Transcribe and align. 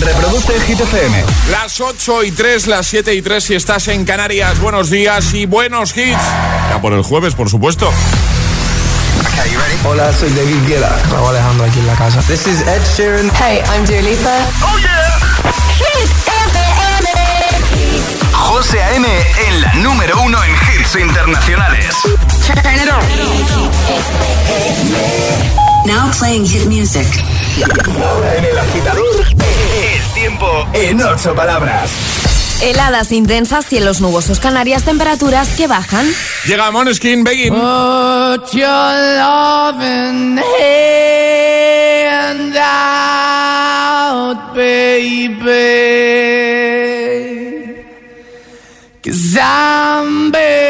Reproduce 0.00 0.60
Hit 0.60 0.80
FM. 0.80 1.24
Las 1.50 1.80
8 1.80 2.24
y 2.24 2.30
3, 2.32 2.66
las 2.66 2.86
7 2.86 3.14
y 3.14 3.22
3 3.22 3.42
si 3.42 3.54
estás 3.54 3.88
en 3.88 4.04
Canarias. 4.04 4.60
Buenos 4.60 4.90
días 4.90 5.32
y 5.34 5.46
buenos 5.46 5.96
hits. 5.96 6.20
Ya 6.70 6.78
por 6.80 6.92
el 6.92 7.02
jueves, 7.02 7.34
por 7.34 7.48
supuesto. 7.48 7.90
Hola, 9.84 10.12
soy 10.12 10.30
David 10.30 10.66
Guetta. 10.66 10.98
Raúl 11.10 11.30
Alejandro 11.30 11.66
aquí 11.66 11.78
en 11.78 11.86
la 11.86 11.94
casa. 11.94 12.20
This 12.22 12.46
is 12.46 12.60
Ed 12.62 12.82
Sheeran. 12.96 13.30
Hey, 13.38 13.62
I'm 13.72 13.84
Dua 13.86 14.02
Lipa. 14.02 14.38
Oh 14.62 14.78
yeah. 14.78 15.18
Hit 15.78 16.10
FM. 16.26 17.08
José 18.32 18.82
A.M. 18.82 19.06
en 19.48 19.60
la 19.60 19.74
número 19.74 20.20
uno 20.22 20.38
en 20.44 20.50
hits 20.52 20.96
internacionales. 20.96 21.94
Turn 22.46 22.58
it 22.74 22.88
on. 22.90 23.02
Now 25.86 26.10
playing 26.18 26.44
hit 26.44 26.66
music. 26.66 27.06
En 27.58 28.44
el 28.44 28.58
agitador, 28.58 29.24
el 29.30 30.14
tiempo 30.14 30.46
en 30.74 31.00
ocho 31.02 31.34
palabras. 31.34 31.90
Heladas 32.60 33.12
intensas, 33.12 33.64
cielos 33.66 34.00
nubosos, 34.00 34.40
Canarias, 34.40 34.84
temperaturas 34.84 35.48
que 35.56 35.66
bajan. 35.66 36.06
Llega 36.46 36.70
Moneskin, 36.70 37.24
Begin. 37.24 37.54
Put 37.54 38.52
your 38.52 38.68
loving 39.18 40.38
hand 40.60 42.56
out, 42.56 44.54
baby. 44.54 45.36
Cause 49.02 49.38
I'm. 49.38 50.65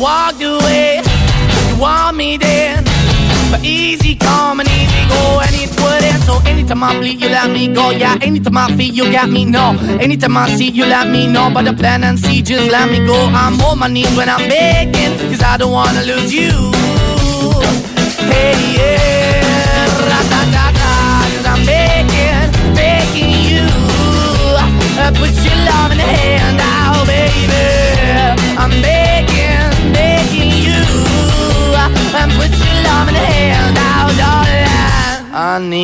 Walked 0.00 0.42
away, 0.42 1.02
you 1.68 1.76
want 1.80 2.16
me 2.16 2.36
then. 2.38 2.84
But 3.50 3.64
easy 3.64 4.14
come 4.14 4.60
and 4.60 4.68
easy 4.68 5.02
go, 5.08 5.40
and 5.44 5.54
it 5.54 5.70
wouldn't. 5.80 6.22
So 6.22 6.34
anytime 6.48 6.82
I 6.84 6.98
bleed, 6.98 7.20
you 7.20 7.28
let 7.28 7.50
me 7.50 7.68
go. 7.68 7.90
Yeah, 7.90 8.16
anytime 8.22 8.56
I 8.56 8.68
feel, 8.76 8.94
you 8.94 9.12
got 9.12 9.28
me. 9.28 9.44
No, 9.44 9.76
anytime 10.00 10.36
I 10.36 10.48
see, 10.56 10.70
you 10.70 10.86
let 10.86 11.08
me 11.08 11.26
know. 11.26 11.50
But 11.52 11.64
the 11.64 11.72
plan 11.72 12.04
and 12.04 12.18
see, 12.18 12.42
just 12.42 12.70
let 12.70 12.88
me 12.90 13.04
go. 13.04 13.18
I'm 13.42 13.60
on 13.60 13.78
my 13.78 13.88
knees 13.88 14.14
when 14.16 14.28
I'm 14.28 14.48
begging, 14.48 15.18
cause 15.30 15.42
I 15.42 15.56
don't 15.56 15.72
wanna 15.72 16.02
lose 16.02 16.32
you. 16.32 16.52
Hey, 18.30 18.54
yeah, 18.78 19.86
ra-da-da-da, 20.08 20.92
cause 21.34 21.46
I'm 21.52 21.62
begging, 21.66 22.74
begging 22.74 23.32
you. 23.50 23.66
Uh, 25.02 25.10
put 25.18 25.32
your 25.44 25.58
love 25.68 25.90
in 25.90 25.98
the 25.98 26.04
hand 26.06 26.60
out, 26.60 26.79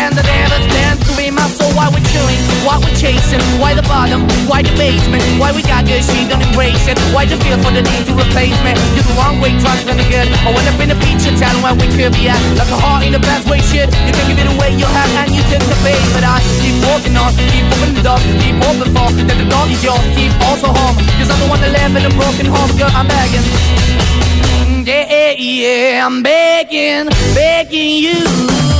stand, 0.00 0.16
I 0.16 0.24
never 0.24 0.60
stand 0.72 0.96
to 1.04 1.12
be 1.16 1.28
my 1.30 1.44
soul. 1.52 1.72
Why 1.76 1.88
we're 1.92 2.04
chilling, 2.08 2.40
why 2.64 2.80
we're 2.80 2.96
chasing, 2.96 3.40
why 3.60 3.74
the 3.76 3.84
bottom, 3.84 4.24
why 4.48 4.62
the 4.64 4.72
basement, 4.76 5.22
why 5.36 5.52
we 5.52 5.62
got 5.62 5.84
good, 5.84 6.00
she 6.04 6.24
don't 6.28 6.40
embrace 6.40 6.88
it. 6.88 6.96
Why 7.12 7.28
the 7.28 7.36
feel 7.44 7.60
for 7.60 7.72
the 7.72 7.84
need 7.84 8.04
to 8.08 8.14
replace 8.16 8.56
me? 8.64 8.72
You're 8.96 9.04
the 9.04 9.16
wrong 9.20 9.40
way, 9.40 9.52
trying 9.60 9.84
to 9.84 10.06
good. 10.08 10.28
I 10.32 10.48
went 10.52 10.66
up 10.68 10.80
in 10.80 10.90
a 10.90 10.98
feature 11.04 11.34
town 11.36 11.60
where 11.60 11.76
we 11.76 11.86
could 11.92 12.12
be 12.16 12.28
at, 12.28 12.40
like 12.56 12.72
a 12.72 12.78
heart 12.80 13.04
in 13.04 13.12
the 13.12 13.20
best 13.20 13.48
way, 13.48 13.60
shit. 13.60 13.92
You 14.08 14.12
can 14.16 14.24
give 14.28 14.40
it 14.40 14.48
away, 14.48 14.72
you 14.74 14.88
have, 14.88 15.10
and 15.20 15.30
you 15.36 15.42
took 15.52 15.62
the 15.68 15.76
bait, 15.84 16.00
but 16.16 16.24
I 16.24 16.40
keep 16.64 16.76
walking 16.88 17.14
on, 17.16 17.30
keep 17.52 17.64
moving 17.68 17.94
the 18.00 18.04
dog, 18.04 18.20
keep 18.40 18.56
open 18.56 18.88
for 18.96 19.08
that 19.12 19.36
the 19.36 19.48
dog 19.48 19.68
is 19.68 19.82
yours, 19.84 20.00
keep 20.16 20.32
also 20.48 20.72
home, 20.72 20.96
cause 21.20 21.28
I'm 21.28 21.40
the 21.44 21.48
one 21.52 21.60
that 21.60 21.72
live 21.76 21.92
in 21.92 22.04
a 22.08 22.12
broken 22.16 22.46
home, 22.48 22.70
girl, 22.80 22.92
I'm 22.92 23.06
begging. 23.06 23.44
yeah, 24.88 25.04
Yeah, 25.12 25.32
yeah, 25.36 26.06
I'm 26.06 26.22
begging, 26.22 27.08
begging 27.36 28.00
you 28.00 28.79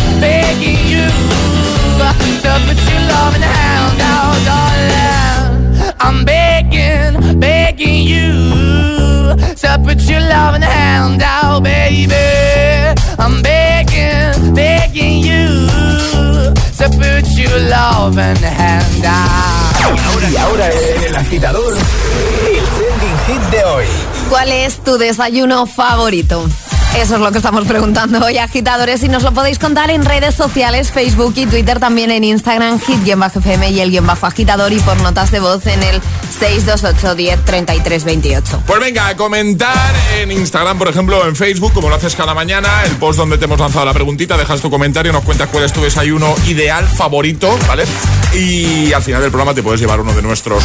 to 16.81 16.89
put 16.97 17.27
your 17.37 17.59
love 17.69 18.17
in 18.17 18.33
the 18.41 18.49
hand 18.49 19.05
out. 19.05 20.31
Y 20.31 20.35
ahora 20.37 20.69
en 20.71 21.03
el 21.03 21.15
agitador, 21.15 21.73
el 21.75 22.65
trending 22.65 23.17
hit 23.27 23.41
de 23.51 23.63
hoy. 23.63 23.85
¿Cuál 24.29 24.51
es 24.51 24.77
tu 24.83 24.97
desayuno 24.97 25.67
favorito? 25.67 26.47
Eso 26.95 27.15
es 27.15 27.21
lo 27.21 27.31
que 27.31 27.37
estamos 27.37 27.65
preguntando 27.65 28.23
hoy, 28.23 28.37
agitadores, 28.37 29.01
y 29.01 29.07
nos 29.07 29.23
lo 29.23 29.31
podéis 29.31 29.57
contar 29.59 29.89
en 29.89 30.03
redes 30.03 30.35
sociales, 30.35 30.91
Facebook 30.91 31.33
y 31.37 31.45
Twitter, 31.45 31.79
también 31.79 32.11
en 32.11 32.25
Instagram, 32.25 32.79
hit-fm 32.81 33.69
y 33.69 33.79
el 33.79 33.91
guion 33.91 34.05
bajo 34.05 34.25
agitador 34.25 34.73
y 34.73 34.79
por 34.81 35.01
notas 35.01 35.31
de 35.31 35.39
voz 35.39 35.65
en 35.67 35.81
el 35.83 36.01
628 36.37 37.15
10 37.15 37.45
33 37.45 38.03
28. 38.03 38.63
Pues 38.67 38.79
venga, 38.81 39.07
a 39.07 39.15
comentar 39.15 39.95
en 40.19 40.31
Instagram, 40.33 40.77
por 40.77 40.89
ejemplo, 40.89 41.25
en 41.25 41.35
Facebook, 41.35 41.71
como 41.71 41.87
lo 41.87 41.95
haces 41.95 42.13
cada 42.13 42.33
mañana, 42.33 42.83
el 42.83 42.97
post 42.97 43.17
donde 43.17 43.37
te 43.37 43.45
hemos 43.45 43.59
lanzado 43.59 43.85
la 43.85 43.93
preguntita, 43.93 44.35
dejas 44.37 44.59
tu 44.59 44.69
comentario, 44.69 45.13
nos 45.13 45.23
cuentas 45.23 45.47
cuál 45.49 45.63
es 45.63 45.71
tu 45.71 45.81
desayuno 45.81 46.35
ideal, 46.47 46.85
favorito, 46.85 47.57
¿vale? 47.67 47.85
Y 48.33 48.91
al 48.91 49.01
final 49.01 49.21
del 49.21 49.31
programa 49.31 49.53
te 49.53 49.63
puedes 49.63 49.79
llevar 49.79 50.01
uno 50.01 50.13
de 50.13 50.21
nuestros 50.21 50.63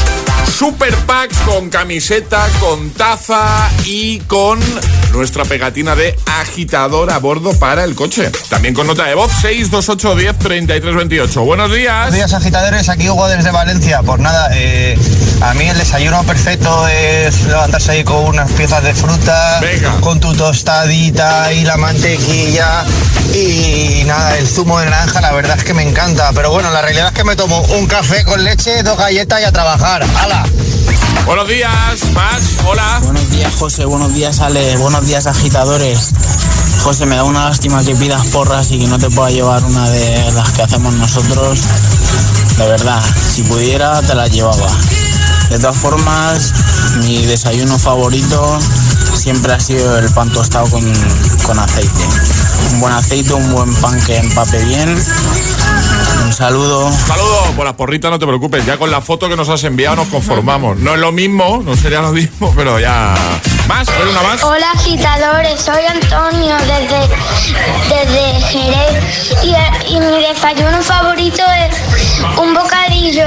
super 0.53 0.95
packs 1.07 1.39
con 1.39 1.71
camiseta, 1.71 2.49
con 2.59 2.91
taza 2.91 3.71
y 3.85 4.19
con 4.21 4.59
nuestra 5.13 5.45
pegatina 5.45 5.95
de 5.95 6.16
agitador 6.27 7.11
a 7.13 7.19
bordo 7.19 7.53
para 7.59 7.85
el 7.85 7.95
coche. 7.95 8.31
También 8.49 8.75
con 8.75 8.87
nota 8.87 9.05
de 9.05 9.15
voz 9.15 9.33
628 9.33 10.15
10 10.17 10.39
33 10.39 10.95
28. 10.95 11.43
Buenos 11.43 11.73
días. 11.73 11.95
Buenos 11.97 12.15
días 12.15 12.33
agitadores, 12.33 12.89
aquí 12.89 13.09
Hugo 13.11 13.27
desde 13.29 13.51
Valencia. 13.51 14.03
Pues 14.05 14.21
nada, 14.21 14.51
eh, 14.53 14.97
a 15.41 15.55
mí 15.55 15.69
el 15.69 15.77
desayuno 15.77 16.23
perfecto 16.25 16.87
es 16.89 17.43
levantarse 17.45 17.93
ahí 17.93 18.05
con 18.05 18.25
unas 18.27 18.51
piezas 18.53 18.83
de 18.85 18.95
fruta, 18.95 19.59
Venga. 19.61 20.01
con 20.01 20.21
tu 20.21 20.33
tostadita 20.35 21.53
y 21.53 21.65
la 21.65 21.77
mantequilla 21.77 22.85
y 23.35 24.05
nada, 24.07 24.37
el 24.39 24.47
zumo 24.47 24.79
de 24.79 24.87
naranja, 24.87 25.21
la 25.21 25.33
verdad 25.33 25.59
es 25.59 25.65
que 25.65 25.75
me 25.75 25.83
encanta. 25.83 25.97
encanta. 25.97 26.33
Pero 26.35 26.51
bueno, 26.51 26.71
la 26.71 26.83
realidad 26.83 27.09
es 27.09 27.13
que 27.15 27.25
me 27.25 27.37
tomo 27.37 27.61
un 27.79 27.87
café 27.87 28.25
con 28.25 28.43
leche, 28.45 28.83
dos 28.83 28.99
galletas 28.99 29.41
y 29.41 29.45
a 29.45 29.53
trabajar. 29.53 30.05
¡Hala! 30.17 30.45
Buenos 31.25 31.49
días, 31.49 31.73
Max. 32.13 32.59
Hola. 32.65 33.01
Buenos 33.03 33.31
días, 33.31 33.53
José. 33.55 33.85
Buenos 33.85 34.15
días, 34.15 34.41
Ale. 34.41 34.77
Buenos 34.77 35.07
días, 35.07 35.27
agitadores. 35.27 36.06
José, 36.83 37.07
me 37.07 37.17
da 37.17 37.25
una 37.25 37.49
lástima 37.49 37.83
que 37.83 37.95
pidas 37.97 38.27
porras 38.29 38.71
y 38.71 38.79
que 38.79 38.87
no 38.87 38.99
te 38.99 39.11
pueda 39.11 39.31
llevar 39.31 39.65
una 39.65 39.89
de 39.91 40.33
las 40.33 40.51
que 40.53 40.63
hacemos 40.63 40.95
nosotros. 40.95 41.61
De 42.57 42.67
verdad, 42.67 43.03
si 43.35 43.43
pudiera, 43.43 44.01
te 44.03 44.15
la 44.15 44.29
llevaba. 44.29 44.71
De 45.51 45.59
todas 45.59 45.77
formas, 45.77 46.53
mi 47.05 47.25
desayuno 47.27 47.79
favorito 47.79 48.59
siempre 49.15 49.53
ha 49.53 49.61
sido 49.61 49.99
el 49.99 50.09
pan 50.13 50.31
tostado 50.31 50.69
con, 50.71 50.85
con 51.45 51.59
aceite. 51.59 52.03
Un 52.73 52.81
buen 52.81 52.93
aceite, 52.93 53.35
un 53.35 53.53
buen 53.53 53.75
pan 53.77 54.01
que 54.05 54.17
empape 54.19 54.65
bien. 54.65 54.89
Un 56.25 56.33
saludo. 56.33 56.91
Saludo. 56.93 57.53
Por 57.57 57.65
las 57.65 57.75
porritas 57.75 58.11
no 58.11 58.19
te 58.19 58.27
preocupes. 58.27 58.65
Ya 58.65 58.79
con 58.79 58.91
la 58.91 59.01
foto 59.01 59.29
que 59.29 59.37
nos 59.37 59.49
has 59.49 59.65
enviado 59.65 59.97
nos 59.97 60.09
conformamos. 60.09 60.79
No 60.79 60.95
es 60.95 61.01
lo 61.01 61.13
mismo, 61.13 61.63
no 61.65 61.77
sería 61.77 62.01
lo 62.01 62.13
mismo, 62.13 62.53
pero 62.57 62.79
ya. 62.79 63.15
¿Más? 63.69 63.89
¿Hay 63.89 64.09
una 64.09 64.23
más? 64.23 64.43
Hola 64.45 64.71
agitadores, 64.75 65.61
soy 65.61 65.85
Antonio 65.87 66.57
desde, 66.59 67.01
desde 67.89 68.41
Jerez 68.47 69.33
y, 69.43 69.55
y 69.95 70.01
mi 70.01 70.21
desayuno 70.23 70.81
favorito 70.83 71.43
es 71.69 71.77
un 72.39 72.55
bocadillo 72.55 73.27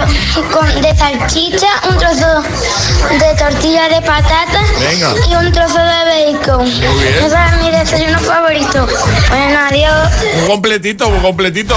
con, 0.53 0.81
de 0.81 0.95
salchicha, 0.95 1.67
un 1.89 1.97
trozo 1.97 2.41
de 3.11 3.35
tortilla 3.37 3.89
de 3.89 4.01
patata 4.01 4.61
Venga. 4.79 5.13
y 5.29 5.35
un 5.35 5.51
trozo 5.51 5.77
de 5.79 6.33
bacon. 6.33 6.63
bien. 6.65 7.15
Ese 7.25 7.35
es 7.35 7.61
mi 7.61 7.71
desayuno 7.71 8.19
favorito. 8.19 8.87
Bueno, 9.29 9.59
adiós. 9.69 10.09
Un 10.41 10.47
completito, 10.47 11.07
un 11.09 11.19
completito. 11.21 11.75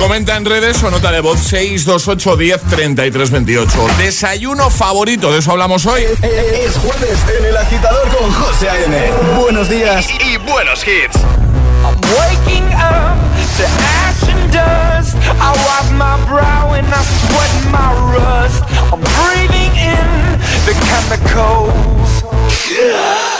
Comenta 0.00 0.34
en 0.38 0.46
redes 0.46 0.82
o 0.82 0.90
nota 0.90 1.12
de 1.12 1.20
voz 1.20 1.38
628 1.40 2.36
10 2.36 2.62
33 2.70 3.30
28. 3.30 3.86
Desayuno 3.98 4.70
favorito, 4.70 5.30
de 5.30 5.40
eso 5.40 5.50
hablamos 5.52 5.84
hoy. 5.84 6.04
Es 6.04 6.76
jueves 6.78 7.18
en 7.38 7.44
el 7.44 7.56
agitador 7.56 8.08
con 8.08 8.32
José 8.32 8.70
A.M. 8.70 9.12
Buenos 9.38 9.68
días 9.68 10.08
y, 10.10 10.32
y 10.32 10.36
buenos 10.38 10.86
hits. 10.86 11.16
I'm 11.84 11.94
waking 12.16 12.64
up 12.72 13.18
to 13.58 13.64
ash 13.64 14.22
and 14.30 14.50
dust. 14.50 15.16
I 15.38 15.52
wipe 15.52 15.92
my 15.92 16.16
brow 16.26 16.72
and 16.72 16.86
I 16.86 17.02
sweat 17.04 17.52
my 17.70 17.92
rust. 18.16 18.64
I'm 18.90 19.00
breathing 19.20 19.72
in 19.76 20.08
the 20.64 20.72
chemicals. 20.88 22.24
I'm 22.24 23.39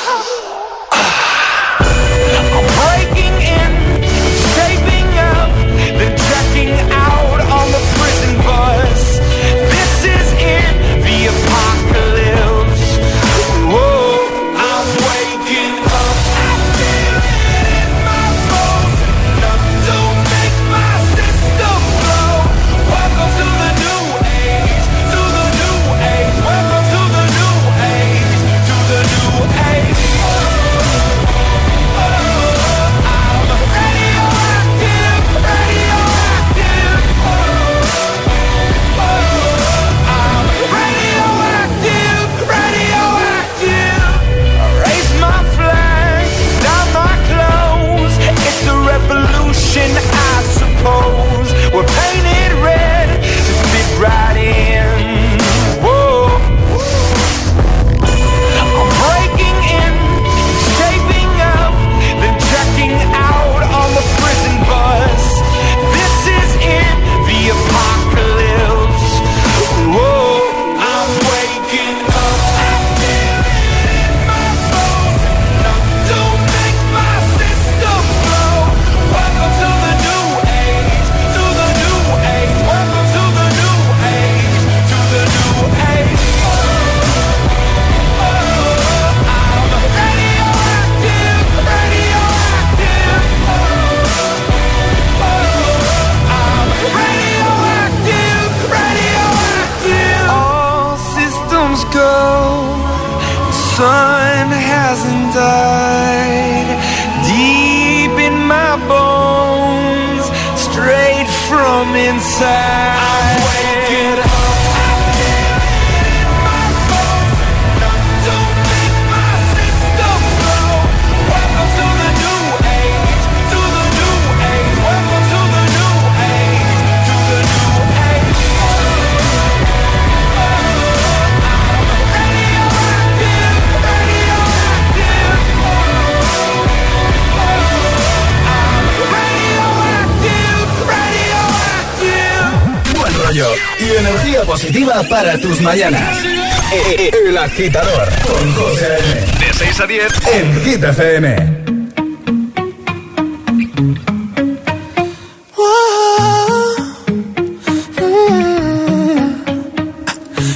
agitador 147.60 148.08
con 148.26 148.54
José 148.54 148.86
A.M. 148.86 149.38
De 149.38 149.52
6 149.52 149.80
a 149.80 149.86
10 149.86 150.12
en 150.32 150.64
Hit 150.64 150.82
FM. 150.82 151.26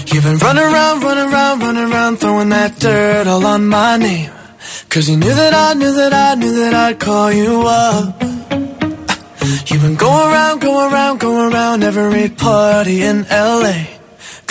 You've 0.07 0.25
been 0.25 0.39
running 0.39 0.65
around, 0.65 1.03
running 1.03 1.33
around, 1.33 1.61
running 1.61 1.93
around, 1.93 2.17
throwing 2.21 2.49
that 2.49 2.79
dirt 2.79 3.27
all 3.27 3.45
on 3.45 3.67
my 3.69 3.99
name. 3.99 4.31
Cause 4.89 5.11
you 5.11 5.19
knew 5.19 5.35
that 5.35 5.53
I 5.53 5.75
knew 5.75 5.93
that 5.93 6.15
I 6.15 6.35
knew 6.37 6.55
that 6.61 6.73
I'd 6.73 6.99
call 6.99 7.31
you 7.31 7.65
up. 7.67 8.23
You've 9.69 9.83
been 9.83 9.97
going 9.97 10.33
around, 10.33 10.61
going 10.61 10.93
around, 10.93 11.21
going 11.21 11.53
around 11.53 11.83
every 11.83 12.31
party 12.31 13.03
in 13.03 13.27
LA. 13.29 13.94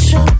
attraction 0.00 0.39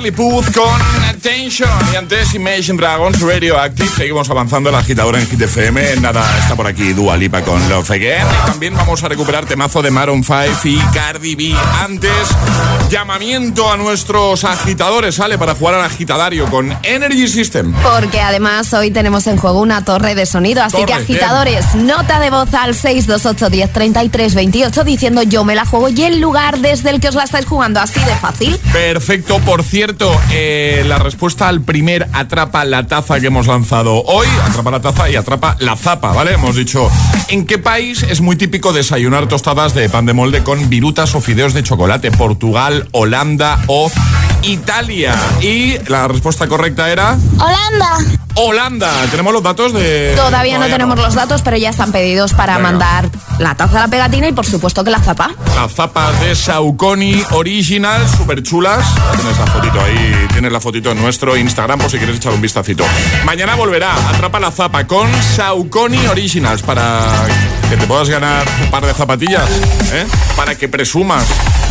Charlie 0.00 0.12
Puth 0.12 0.50
con 0.54 0.89
Attention 1.20 1.68
y 1.92 1.96
antes 1.96 2.34
Imagine 2.34 2.78
Dragons 2.78 3.20
Radioactive. 3.20 3.90
Seguimos 3.94 4.30
avanzando 4.30 4.70
en 4.70 4.74
la 4.74 4.80
agitadora 4.80 5.20
en 5.20 5.26
Hit 5.28 5.42
FM. 5.42 5.96
Nada, 5.96 6.24
está 6.38 6.56
por 6.56 6.66
aquí 6.66 6.94
Dua 6.94 7.14
Lipa 7.18 7.42
con 7.42 7.68
Love 7.68 7.90
Again. 7.90 8.26
Y 8.26 8.50
también 8.50 8.74
vamos 8.74 9.02
a 9.04 9.08
recuperar 9.08 9.44
temazo 9.44 9.82
de 9.82 9.90
Maroon 9.90 10.24
5 10.24 10.40
y 10.64 10.78
Cardi 10.94 11.34
B. 11.34 11.54
Antes, 11.84 12.10
llamamiento 12.88 13.70
a 13.70 13.76
nuestros 13.76 14.44
agitadores, 14.44 15.16
¿sale? 15.16 15.36
Para 15.36 15.54
jugar 15.54 15.74
al 15.74 15.82
agitadario 15.82 16.46
con 16.46 16.74
Energy 16.84 17.28
System. 17.28 17.74
Porque 17.82 18.22
además 18.22 18.72
hoy 18.72 18.90
tenemos 18.90 19.26
en 19.26 19.36
juego 19.36 19.60
una 19.60 19.84
torre 19.84 20.14
de 20.14 20.24
sonido. 20.24 20.62
Así 20.62 20.86
que 20.86 20.94
agitadores, 20.94 21.74
nota 21.74 22.18
de 22.18 22.30
voz 22.30 22.54
al 22.54 22.74
628 22.74 23.50
10 23.50 23.72
33 23.74 24.34
28 24.34 24.84
diciendo 24.84 25.22
yo 25.22 25.44
me 25.44 25.54
la 25.54 25.66
juego 25.66 25.90
y 25.90 26.02
el 26.02 26.18
lugar 26.18 26.60
desde 26.60 26.88
el 26.88 26.98
que 26.98 27.08
os 27.08 27.14
la 27.14 27.24
estáis 27.24 27.44
jugando. 27.44 27.78
Así 27.78 28.00
de 28.00 28.16
fácil. 28.16 28.58
Perfecto, 28.72 29.38
por 29.40 29.62
cierto, 29.62 30.18
eh, 30.32 30.82
la 30.86 31.09
respuesta 31.10 31.48
al 31.48 31.62
primer 31.62 32.08
atrapa 32.12 32.64
la 32.64 32.86
taza 32.86 33.18
que 33.18 33.26
hemos 33.26 33.48
lanzado 33.48 34.00
hoy, 34.04 34.28
atrapa 34.44 34.70
la 34.70 34.80
taza 34.80 35.10
y 35.10 35.16
atrapa 35.16 35.56
la 35.58 35.74
zapa, 35.74 36.12
¿vale? 36.12 36.34
Hemos 36.34 36.54
dicho, 36.54 36.88
¿en 37.26 37.46
qué 37.46 37.58
país 37.58 38.04
es 38.04 38.20
muy 38.20 38.36
típico 38.36 38.72
desayunar 38.72 39.26
tostadas 39.26 39.74
de 39.74 39.88
pan 39.88 40.06
de 40.06 40.12
molde 40.12 40.44
con 40.44 40.70
virutas 40.70 41.16
o 41.16 41.20
fideos 41.20 41.52
de 41.52 41.64
chocolate? 41.64 42.12
¿Portugal, 42.12 42.88
Holanda 42.92 43.58
o 43.66 43.90
Italia? 44.42 45.14
Y 45.40 45.78
la 45.88 46.08
respuesta 46.08 46.46
correcta 46.48 46.90
era 46.90 47.16
Holanda. 47.38 47.98
Holanda. 48.34 48.90
¿Tenemos 49.10 49.32
los 49.32 49.42
datos 49.42 49.72
de...? 49.72 50.12
Todavía 50.16 50.58
no 50.58 50.66
tenemos 50.66 50.96
los 50.98 51.14
datos, 51.14 51.42
pero 51.42 51.56
ya 51.56 51.70
están 51.70 51.90
pedidos 51.92 52.32
para 52.32 52.56
Venga. 52.56 52.70
mandar 52.70 53.10
la 53.38 53.54
taza, 53.56 53.80
la 53.80 53.88
pegatina 53.88 54.28
y 54.28 54.32
por 54.32 54.46
supuesto 54.46 54.84
que 54.84 54.90
la 54.90 55.00
zapa. 55.00 55.30
Las 55.56 55.72
zapas 55.74 56.20
de 56.20 56.34
Saucony 56.34 57.22
Original, 57.32 58.00
súper 58.08 58.42
chulas. 58.42 58.84
Tienes 59.16 59.36
la 59.38 59.46
fotito 59.46 59.80
ahí, 59.80 60.26
tienes 60.32 60.52
la 60.52 60.60
fotito 60.60 60.90
en 60.92 61.02
nuestro 61.02 61.36
Instagram 61.36 61.80
por 61.80 61.90
si 61.90 61.98
quieres 61.98 62.16
echar 62.16 62.32
un 62.32 62.40
vistacito. 62.40 62.84
Mañana 63.24 63.56
volverá, 63.56 63.92
atrapa 64.10 64.38
la 64.38 64.50
zapa 64.52 64.86
con 64.86 65.10
Saucony 65.36 66.06
Originals 66.06 66.62
para 66.62 67.02
que 67.68 67.76
te 67.76 67.86
puedas 67.86 68.08
ganar 68.08 68.46
un 68.62 68.70
par 68.70 68.86
de 68.86 68.94
zapatillas, 68.94 69.48
¿eh? 69.92 70.06
para 70.36 70.54
que 70.56 70.68
presumas 70.68 71.24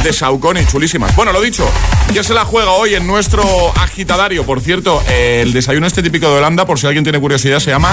de 0.04 0.12
Saucony, 0.14 0.66
chulísimas. 0.66 1.16
Bueno, 1.16 1.32
lo 1.32 1.42
dicho, 1.42 1.70
ya 2.14 2.24
se 2.24 2.34
la 2.34 2.46
juega 2.46 2.59
hoy 2.68 2.96
en 2.96 3.08
nuestro 3.08 3.44
agitadario. 3.78 4.46
Por 4.46 4.62
cierto, 4.62 5.02
el 5.10 5.54
desayuno 5.54 5.88
este 5.88 6.02
típico 6.04 6.30
de 6.30 6.38
Holanda, 6.40 6.66
por 6.66 6.80
si 6.80 6.88
alguien 6.88 7.04
tiene 7.04 7.20
curiosidad, 7.20 7.60
se 7.60 7.72
llama 7.72 7.90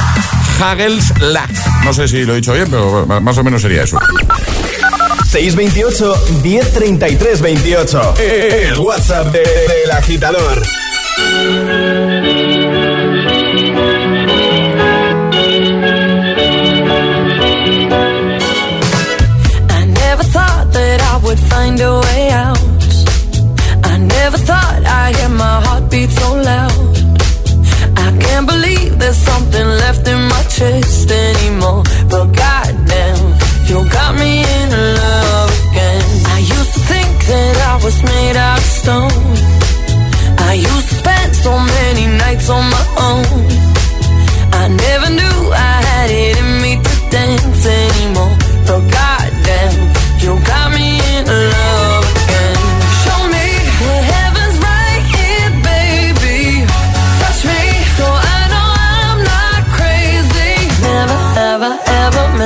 Hagelslag. 0.61 1.49
No 1.85 1.93
sé 1.93 2.09
si 2.09 2.25
lo 2.25 2.33
he 2.33 2.37
dicho 2.37 2.53
bien, 2.53 2.69
pero 2.71 3.07
más 3.21 3.39
o 3.39 3.45
menos 3.45 3.63
sería 3.63 3.83
eso. 3.85 3.99
628 5.31 6.15
1033 6.43 7.41
28. 7.41 8.15
El 8.19 8.79
WhatsApp 8.79 9.27
de- 9.33 9.41
del 9.41 9.91
agitador. 9.93 10.63
I 19.69 19.85
never 20.03 20.23
thought 20.37 20.67
that 20.73 20.99
I 21.13 21.15
would 21.25 21.39
find 21.53 21.81
a 21.81 21.93
way 22.01 22.16
there's 29.07 29.19
something 29.19 29.69
left 29.85 30.09
in 30.09 30.21
my 30.35 30.43
chest 30.57 31.09
anymore. 31.13 31.85
But 32.11 32.27
goddamn, 32.43 33.23
you 33.69 33.79
got 33.99 34.13
me 34.19 34.33
in 34.59 34.69
love 35.01 35.51
again. 35.71 36.07
I 36.37 36.39
used 36.57 36.73
to 36.75 36.81
think 36.91 37.13
that 37.31 37.55
I 37.73 37.75
was 37.85 37.97
made 38.03 38.37
out 38.49 38.59
of 38.59 38.71
stone. 38.83 39.27
I 40.51 40.55
used 40.55 40.89
to 40.91 40.95
spend 41.03 41.31
so 41.37 41.53
many 41.77 42.07
nights 42.19 42.51
on 42.51 42.65
my 42.77 42.87
own. 43.09 43.43
I 44.63 44.65
never 44.85 45.09
knew 45.19 45.36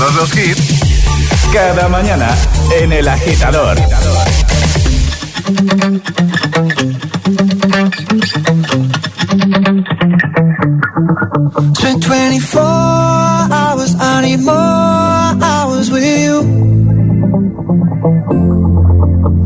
todos 0.00 0.14
los 0.14 0.34
hits 0.34 0.80
cada 1.52 1.86
mañana 1.90 2.34
en 2.80 2.90
El 2.90 3.06
Agitador. 3.06 3.76
Spent 11.76 12.02
24 12.02 12.60
hours, 13.52 13.94
more 14.38 15.36
hours 15.42 15.90
with 15.90 16.04
you. 16.04 16.40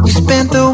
Spent 0.07 0.53
the 0.53 0.74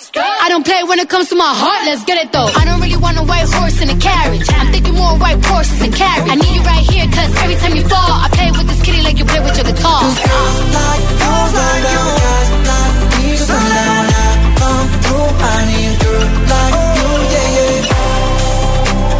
I 0.51 0.53
don't 0.55 0.65
play 0.67 0.83
when 0.83 0.99
it 0.99 1.07
comes 1.07 1.29
to 1.29 1.35
my 1.35 1.47
heart, 1.47 1.85
let's 1.85 2.03
get 2.03 2.19
it 2.19 2.33
though. 2.33 2.43
I 2.43 2.65
don't 2.65 2.81
really 2.81 2.97
want 2.97 3.17
a 3.17 3.23
white 3.23 3.47
horse 3.47 3.79
in 3.81 3.87
a 3.87 3.95
carriage. 3.95 4.43
I'm 4.51 4.69
thinking 4.73 4.95
more 4.95 5.15
white 5.15 5.39
horses 5.45 5.81
and 5.81 5.95
carriage. 5.95 6.27
I 6.29 6.35
need 6.35 6.55
you 6.59 6.61
right 6.67 6.83
here, 6.91 7.07
cause 7.07 7.31
every 7.39 7.55
time 7.55 7.73
you 7.73 7.87
fall, 7.87 8.11
I 8.19 8.27
play 8.35 8.51
with 8.51 8.67
this 8.67 8.81
kitty 8.83 8.99
like 8.99 9.17
you 9.17 9.23
play 9.23 9.39
with 9.39 9.55
your 9.55 9.63
guitar. 9.63 10.03
Like 10.03 10.19
you, 10.19 11.31
like 11.55 11.87
you, 11.87 12.03
guys 12.19 12.51
like 12.67 12.99
me 13.15 13.31
till 13.31 13.47
sundown 13.47 13.95
when 13.95 14.11
I 14.11 14.59
come 14.59 14.91
through. 15.07 15.39
I 15.39 15.71
need 15.71 15.87
a 15.87 16.03
girl 16.03 16.19
like 16.51 16.99
you, 16.99 17.15
yeah, 17.31 17.55
yeah. 17.55 17.95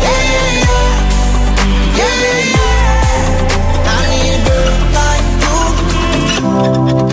Yeah, 0.03 0.35
yeah, 0.35 0.67
yeah. 0.67 0.91
Yeah, 1.95 2.11
yeah, 2.27 2.51
yeah. 2.59 3.87
I 3.87 4.03
need 4.11 4.35
a 4.35 4.51
girl 4.51 4.75
like 4.99 5.31
you. 7.07 7.10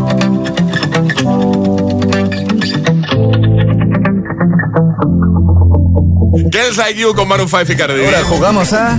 Girls 6.59 6.77
Like 6.77 6.99
You 7.01 7.15
con 7.15 7.29
Maroon 7.29 7.49
5 7.49 7.65
y 7.73 7.77
Cardi. 7.77 8.05
Ahora 8.05 8.25
jugamos 8.25 8.73
a 8.73 8.99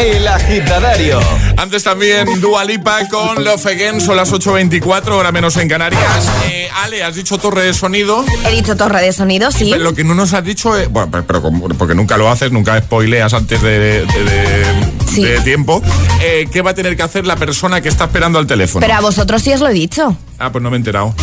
El 0.00 0.26
Agitadario. 0.26 1.20
Antes 1.58 1.82
también 1.84 2.40
Dua 2.40 2.64
Lipa 2.64 3.06
con 3.10 3.44
Love 3.44 3.66
Again, 3.66 4.00
son 4.00 4.16
las 4.16 4.32
8.24, 4.32 5.10
hora 5.12 5.30
menos 5.30 5.56
en 5.58 5.68
Canarias. 5.68 6.02
Eh, 6.48 6.68
Ale, 6.82 7.04
has 7.04 7.14
dicho 7.14 7.36
torre 7.36 7.62
de 7.64 7.74
sonido. 7.74 8.24
He 8.46 8.52
dicho 8.52 8.74
torre 8.76 9.02
de 9.02 9.12
sonido, 9.12 9.50
sí. 9.52 9.68
Pero 9.70 9.84
lo 9.84 9.94
que 9.94 10.02
no 10.02 10.14
nos 10.14 10.32
has 10.32 10.44
dicho 10.44 10.76
es, 10.78 10.88
bueno, 10.90 11.10
pero, 11.26 11.42
porque 11.76 11.94
nunca 11.94 12.16
lo 12.16 12.30
haces, 12.30 12.50
nunca 12.50 12.78
spoileas 12.80 13.34
antes 13.34 13.60
de, 13.60 13.78
de- 13.78 14.06
de- 14.06 14.94
Sí. 15.14 15.22
de 15.24 15.38
tiempo, 15.42 15.80
eh, 16.22 16.48
¿qué 16.50 16.60
va 16.60 16.72
a 16.72 16.74
tener 16.74 16.96
que 16.96 17.02
hacer 17.04 17.24
la 17.24 17.36
persona 17.36 17.80
que 17.80 17.88
está 17.88 18.04
esperando 18.04 18.38
al 18.40 18.46
teléfono? 18.48 18.84
Pero 18.84 18.98
a 18.98 19.00
vosotros 19.00 19.42
sí 19.42 19.52
os 19.52 19.60
lo 19.60 19.68
he 19.68 19.72
dicho. 19.72 20.16
Ah, 20.40 20.50
pues 20.50 20.60
no 20.62 20.70
me 20.70 20.76
he 20.76 20.78
enterado. 20.78 21.14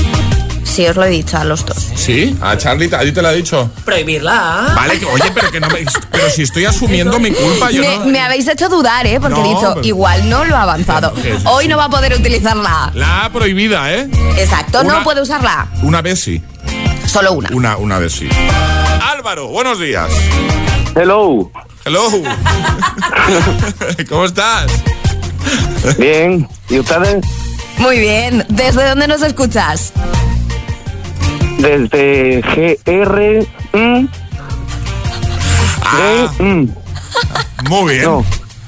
Sí, 0.71 0.88
os 0.88 0.95
lo 0.95 1.03
he 1.03 1.10
dicho 1.10 1.38
a 1.38 1.43
los 1.43 1.65
dos. 1.65 1.77
¿Sí? 1.95 2.34
¿A 2.41 2.55
Charlie? 2.57 2.89
¿A 2.95 2.99
ti 3.01 3.12
te 3.12 3.21
lo 3.21 3.27
ha 3.27 3.34
dicho? 3.34 3.69
Prohibirla. 3.84 4.71
Vale, 4.73 4.97
que, 4.99 5.05
oye, 5.05 5.29
pero 5.34 5.51
que 5.51 5.60
no 5.60 5.67
me... 5.67 5.84
Pero 6.12 6.29
si 6.29 6.43
estoy 6.43 6.63
asumiendo 6.63 7.19
mi 7.19 7.31
culpa, 7.31 7.69
yo 7.71 7.81
Me, 7.81 7.97
no... 7.97 8.05
me 8.05 8.21
habéis 8.21 8.47
hecho 8.47 8.69
dudar, 8.69 9.05
¿eh? 9.05 9.19
Porque 9.19 9.38
he 9.41 9.43
dicho, 9.43 9.73
pero- 9.75 9.86
igual 9.86 10.29
no 10.29 10.45
lo 10.45 10.55
ha 10.55 10.62
avanzado. 10.63 11.13
Hoy 11.45 11.67
no 11.67 11.75
va 11.75 11.86
a 11.86 11.89
poder 11.89 12.13
utilizar 12.13 12.55
la 12.55 12.86
A. 12.86 12.91
La 12.93 13.25
A 13.25 13.31
prohibida, 13.34 13.91
¿eh? 13.93 14.10
Exacto, 14.38 14.79
Una- 14.81 14.93
no 14.99 15.03
puede 15.03 15.21
usar 15.21 15.43
la 15.43 15.62
A. 15.62 15.67
Una 15.84 16.01
vez 16.01 16.21
sí. 16.21 16.41
Solo 17.05 17.34
una. 17.34 17.49
Una, 17.51 17.75
una 17.77 17.99
vez 17.99 18.13
sí. 18.13 18.29
Álvaro, 19.12 19.47
buenos 19.49 19.77
días. 19.77 20.10
Hello. 20.95 21.51
Hello. 21.84 22.07
¿Cómo 24.10 24.23
estás? 24.25 24.71
Bien. 25.97 26.47
¿Y 26.69 26.79
ustedes? 26.79 27.25
Muy 27.77 27.99
bien. 27.99 28.45
¿Desde 28.47 28.88
dónde 28.88 29.07
nos 29.07 29.21
escuchas? 29.21 29.91
Desde 31.62 32.41
GR 32.41 33.45
mm, 33.74 34.08
Ah, 35.84 36.32
Mm, 36.39 36.69
muy 37.69 37.93
bien. 37.93 38.04
No. 38.06 38.26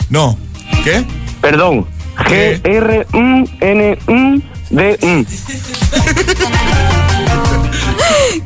No. 0.10 0.38
¿Qué? 0.84 1.04
perdón. 1.42 1.88
¿Qué? 2.28 2.60
G-R-M-N-M-D-M. 2.64 5.26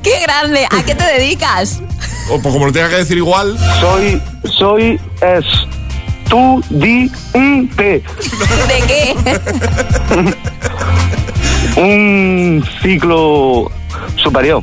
¡Qué 0.03 0.19
grande! 0.21 0.65
¿A 0.71 0.83
qué 0.83 0.95
te 0.95 1.03
dedicas? 1.03 1.81
O 2.29 2.39
pues 2.41 2.53
como 2.53 2.67
lo 2.67 2.71
tenga 2.71 2.87
que 2.89 2.95
decir 2.97 3.17
igual. 3.17 3.57
Soy, 3.81 4.21
soy, 4.57 4.99
es, 5.21 5.45
tú, 6.29 6.63
di, 6.69 7.11
un. 7.33 7.69
¿De 7.75 8.01
qué? 8.87 9.15
Un 11.77 12.63
ciclo 12.81 13.69
superior. 14.27 14.61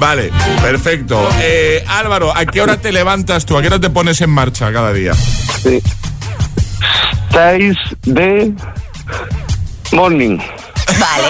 Vale, 0.00 0.30
perfecto. 0.60 1.28
Eh, 1.40 1.84
Álvaro, 1.86 2.36
¿a 2.36 2.44
qué 2.44 2.60
hora 2.60 2.76
te 2.76 2.90
levantas 2.92 3.46
tú? 3.46 3.56
¿A 3.56 3.60
qué 3.62 3.68
hora 3.68 3.80
te 3.80 3.90
pones 3.90 4.20
en 4.20 4.30
marcha 4.30 4.72
cada 4.72 4.92
día? 4.92 5.14
Sí. 5.14 5.80
6 7.32 7.76
de 8.04 8.52
morning. 9.92 10.38
Vale. 10.98 11.28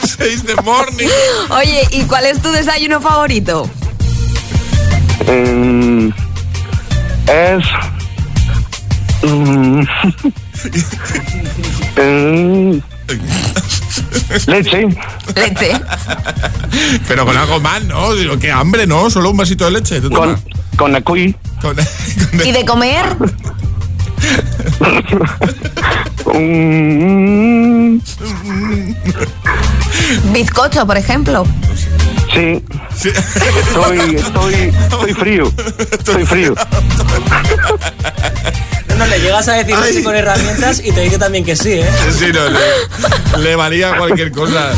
6 0.18 0.46
de 0.46 0.54
morning. 0.62 1.08
Oye, 1.50 1.88
¿y 1.90 2.02
cuál 2.04 2.26
es 2.26 2.40
tu 2.40 2.50
desayuno 2.50 3.00
favorito? 3.00 3.68
Mm, 5.26 6.08
es. 7.28 7.64
mm, 9.22 9.84
mm, 11.96 12.82
leche. 14.46 14.88
Leche. 15.34 15.80
Pero 17.08 17.26
con 17.26 17.36
algo 17.36 17.60
más, 17.60 17.84
¿no? 17.84 18.14
Digo, 18.14 18.38
Qué 18.38 18.50
hambre, 18.50 18.86
¿no? 18.86 19.10
Solo 19.10 19.30
un 19.30 19.36
vasito 19.36 19.64
de 19.66 19.72
leche. 19.72 20.00
¿Te 20.00 20.08
Con, 20.08 20.36
con 20.76 20.94
con- 21.60 21.76
¿Y 22.44 22.52
de 22.52 22.64
comer? 22.64 23.04
Bizcocho, 30.32 30.86
por 30.86 30.96
ejemplo. 30.96 31.44
sí, 32.34 32.62
Sí. 32.96 33.08
estoy, 33.08 34.16
estoy, 34.16 34.54
estoy 34.54 35.14
frío. 35.14 35.44
Estoy 35.92 36.26
frío. 36.26 36.54
No, 39.02 39.08
le 39.08 39.20
llegas 39.20 39.48
a 39.48 39.54
decir 39.54 39.74
Ay. 39.76 39.90
leche 39.92 40.04
con 40.04 40.14
herramientas 40.14 40.80
y 40.84 40.92
te 40.92 41.00
dice 41.00 41.18
también 41.18 41.44
que 41.44 41.56
sí, 41.56 41.72
¿eh? 41.72 41.88
Sí, 42.16 42.26
no, 42.32 42.48
le, 42.48 43.42
le 43.42 43.56
valía 43.56 43.96
cualquier 43.96 44.30
cosa. 44.30 44.70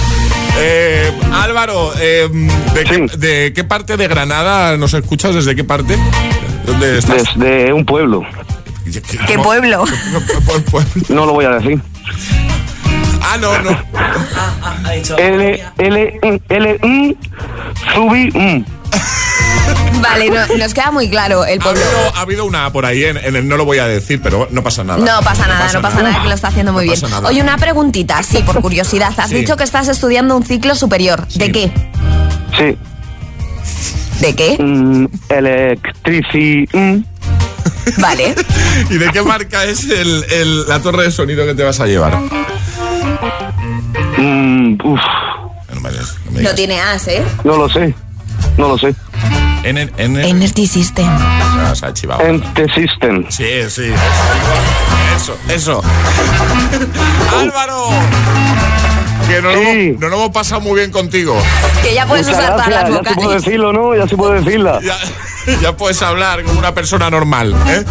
Eh, 0.58 1.12
Álvaro, 1.32 1.92
eh, 1.98 2.28
¿de, 2.74 2.84
qué, 2.84 2.94
Sí. 3.08 3.18
de 3.18 3.52
qué 3.54 3.64
parte 3.64 3.96
de 3.96 4.08
Granada 4.08 4.76
nos 4.78 4.94
escuchas? 4.94 5.34
¿Desde 5.34 5.54
qué 5.54 5.64
parte? 5.64 5.98
¿Dónde 6.64 6.98
estás? 6.98 7.22
Desde 7.37 7.72
un 7.72 7.84
pueblo. 7.84 8.22
¿Qué 9.26 9.38
pueblo? 9.42 9.84
No 11.08 11.26
lo 11.26 11.32
voy 11.32 11.44
a 11.44 11.50
decir. 11.50 11.80
Ah, 13.20 13.37
no, 13.38 13.58
no. 13.58 13.70
Ah, 13.94 14.54
ah, 14.62 14.76
ha 14.84 14.92
dicho. 14.92 15.16
L, 15.18 15.64
L, 15.78 16.20
mm, 16.22 16.37
L, 16.48 16.78
mm, 16.82 17.14
subí, 17.94 18.30
mm. 18.32 18.64
Vale, 20.00 20.28
no- 20.30 20.46
nos 20.59 20.74
queda 20.74 20.90
muy 20.90 21.09
claro 21.09 21.44
el 21.44 21.59
Ha 21.61 21.62
pueblo. 21.62 21.83
habido, 21.85 22.16
ha 22.16 22.20
habido 22.20 22.44
una 22.44 22.70
por 22.72 22.85
ahí, 22.85 23.04
en, 23.04 23.16
en 23.16 23.37
el 23.37 23.48
no 23.48 23.57
lo 23.57 23.64
voy 23.64 23.78
a 23.78 23.87
decir, 23.87 24.20
pero 24.22 24.46
no 24.50 24.62
pasa 24.62 24.85
nada. 24.85 24.98
No 24.98 25.22
pasa 25.24 25.46
nada, 25.46 25.72
no 25.72 25.80
pasa 25.83 26.02
nada, 26.02 26.22
que 26.22 26.28
lo 26.28 26.35
está 26.35 26.48
haciendo 26.48 26.72
muy 26.72 26.87
No 26.87 26.92
bien. 26.92 27.24
Oye, 27.24 27.40
una 27.42 27.57
preguntita, 27.57 28.22
sí, 28.22 28.42
por 28.42 28.61
curiosidad. 28.61 29.12
Has 29.16 29.30
Sí. 29.30 29.37
dicho 29.37 29.57
que 29.57 29.64
estás 29.64 29.88
estudiando 29.88 30.37
un 30.37 30.44
ciclo 30.44 30.74
superior. 30.74 31.26
¿De 31.28 31.50
qué? 31.52 31.72
Sí. 32.59 32.76
¿De 34.20 34.35
qué? 34.37 34.57
Mm, 34.62 35.07
electrici, 35.30 36.66
mm. 36.72 36.98
Vale. 37.98 38.35
¿Y 38.90 38.94
de 38.98 39.11
qué 39.11 39.22
marca 39.22 39.64
es 39.64 39.85
el- 39.85 40.24
el- 40.30 40.68
la 40.68 40.80
torre 40.80 41.04
de 41.04 41.11
sonido 41.11 41.46
que 41.46 41.54
te 41.54 41.62
vas 41.62 41.80
a 41.80 41.87
llevar? 41.87 42.18
Mm, 44.18 44.74
uf, 44.85 45.00
No 45.72 45.80
me, 45.80 45.90
digas, 45.90 46.14
no 46.26 46.30
me 46.30 46.35
No 46.35 46.38
digas. 46.40 46.54
tiene 46.54 46.80
as, 46.80 47.09
¿eh? 47.09 47.22
no 47.44 47.57
lo 47.57 47.68
sé. 47.68 47.94
No 48.56 48.68
lo 48.68 48.78
sé. 48.78 48.94
En 49.64 49.78
el, 49.78 49.92
en 49.96 50.16
el- 50.16 50.24
Energy 50.26 50.66
System. 50.66 51.08
Ah, 51.10 51.72
se 51.74 51.86
ha 51.86 51.92
chivado. 51.94 52.20
Ente 52.22 52.66
System. 52.74 53.24
Sí, 53.30 53.44
sí. 53.68 53.90
Eso, 55.16 55.36
eso. 55.48 55.82
Álvaro. 57.38 57.88
Que 59.28 59.40
no, 59.40 59.48
lo 59.50 59.54
Sí. 59.54 59.66
hemos, 59.68 60.00
no 60.00 60.08
lo 60.08 60.16
hemos 60.16 60.30
pasado 60.30 60.60
muy 60.60 60.78
bien 60.80 60.90
contigo. 60.92 61.34
Que 61.82 61.94
ya 61.94 62.06
puedes 62.06 62.26
Muchas 62.26 62.40
usar 62.42 62.52
todas 62.56 62.68
las 62.68 62.90
gracias. 62.90 63.02
Ya 63.02 63.08
sí 63.08 63.14
puedo 63.14 63.26
vocales. 63.28 63.44
decirlo, 63.44 63.72
¿no? 63.72 63.94
Ya 63.96 64.06
sí 64.08 64.16
puedo 64.16 64.32
decirla. 64.34 64.80
Ya, 64.82 64.96
ya 65.62 65.76
puedes 65.76 66.02
hablar 66.02 66.42
como 66.44 66.58
una 66.58 66.74
persona 66.74 67.08
normal. 67.10 67.54
¿eh? 67.68 67.84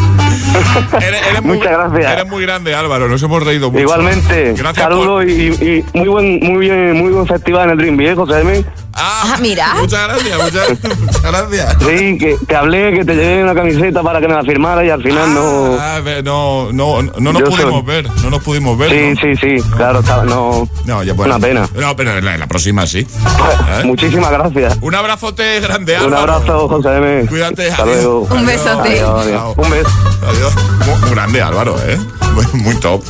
Eres, 1.02 1.22
eres 1.28 1.42
muy, 1.42 1.58
Muchas 1.58 1.72
gracias. 1.72 2.12
Eres 2.12 2.28
muy 2.28 2.42
grande, 2.44 2.76
Álvaro. 2.76 3.08
Nos 3.08 3.24
hemos 3.24 3.42
reído 3.44 3.72
mucho. 3.72 3.82
Igualmente. 3.82 4.54
Gracias 4.56 4.84
Saludos 4.84 5.26
y, 5.26 5.48
y 5.48 5.86
muy 5.94 6.08
buen, 6.08 6.40
muy 6.42 6.58
bien, 6.68 6.94
muy 6.98 7.10
buen 7.12 7.26
festival 7.26 7.64
en 7.66 7.70
el 7.72 7.78
Dream, 7.80 8.00
¿eh, 8.02 8.16
José 8.16 8.42
M? 8.42 8.64
Ah, 8.96 9.38
mira. 9.42 9.74
Muchas 9.76 10.08
gracias, 10.08 10.42
muchas, 10.44 10.70
muchas 11.00 11.22
gracias. 11.24 11.76
Sí, 11.80 12.18
que 12.18 12.38
te 12.48 12.56
hablé, 12.56 12.94
que 12.94 13.04
te 13.06 13.16
llevé 13.16 13.44
una 13.44 13.56
camiseta 13.56 14.04
para 14.04 14.22
que 14.22 14.28
me 14.28 14.36
la 14.36 14.44
firmara 14.44 14.86
y 14.86 14.90
al 14.90 15.02
final 15.02 15.34
no. 15.34 15.78
Ah, 15.80 16.00
ve- 16.04 16.22
no, 16.22 16.72
no, 16.72 17.02
no 17.02 17.34
nos 17.34 17.42
Yo 17.42 17.50
pudimos 17.50 17.74
soy- 17.74 17.82
ver. 17.84 18.10
No 18.22 18.30
nos 18.30 18.44
pudimos 18.44 18.78
ver. 18.78 18.90
Sí, 18.92 19.28
¿no? 19.28 19.36
sí, 19.36 19.36
sí, 19.60 19.70
claro, 19.76 20.00
estaba- 20.02 20.24
no. 20.26 20.68
No, 20.86 21.04
ya 21.04 21.14
bueno. 21.14 21.36
Una 21.36 21.46
pena. 21.48 21.70
No, 21.76 21.96
pero 21.96 22.18
en 22.18 22.26
la, 22.26 22.34
en 22.36 22.40
la 22.40 22.48
próxima 22.48 22.86
sí. 22.86 23.00
¿Eh? 23.00 23.84
Muchísimas 23.86 24.32
gracias. 24.32 24.78
Un 24.82 24.94
abrazote 24.96 25.60
grande, 25.60 25.96
Un 25.98 26.14
Álvaro. 26.14 26.34
abrazo, 26.34 26.68
José 26.70 26.98
M. 26.98 27.26
Cuídate. 27.28 27.72
Hasta 27.72 27.84
adiós. 27.84 27.96
luego. 28.04 28.28
Un 28.32 28.46
besote. 28.46 28.90
Adiós, 29.00 29.26
adiós. 29.26 29.54
Un 29.58 29.70
beso. 29.72 29.90
Adiós. 30.28 30.54
Muy, 31.02 31.10
grande, 31.12 31.42
Álvaro, 31.42 31.76
¿eh? 31.88 31.98
Muy, 32.34 32.46
muy 32.62 32.76
top. 32.80 33.04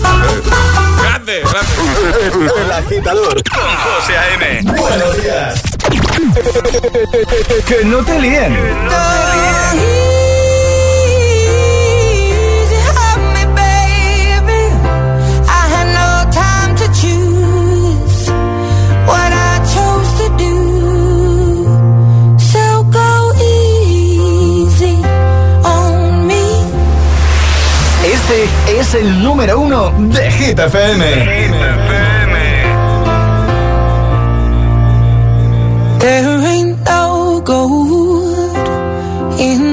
Grande, 1.01 1.41
grande. 1.41 2.61
El 2.63 2.71
agitador 2.71 3.41
con 3.43 3.61
José 3.61 4.17
A.M. 4.17 4.61
Buenos 4.77 5.21
días. 5.21 5.61
Que 6.33 7.85
no 7.85 8.03
te 8.03 8.19
líen. 8.19 8.53
Este 28.03 28.79
es 28.79 28.93
el 28.95 29.23
número 29.23 29.59
uno 29.59 29.91
de 29.97 30.31
Hit 30.31 30.59
FM. 30.59 31.72
There 36.03 36.37
ain't 36.53 36.83
no 36.83 37.41
gold 37.45 38.57
in 39.39 39.72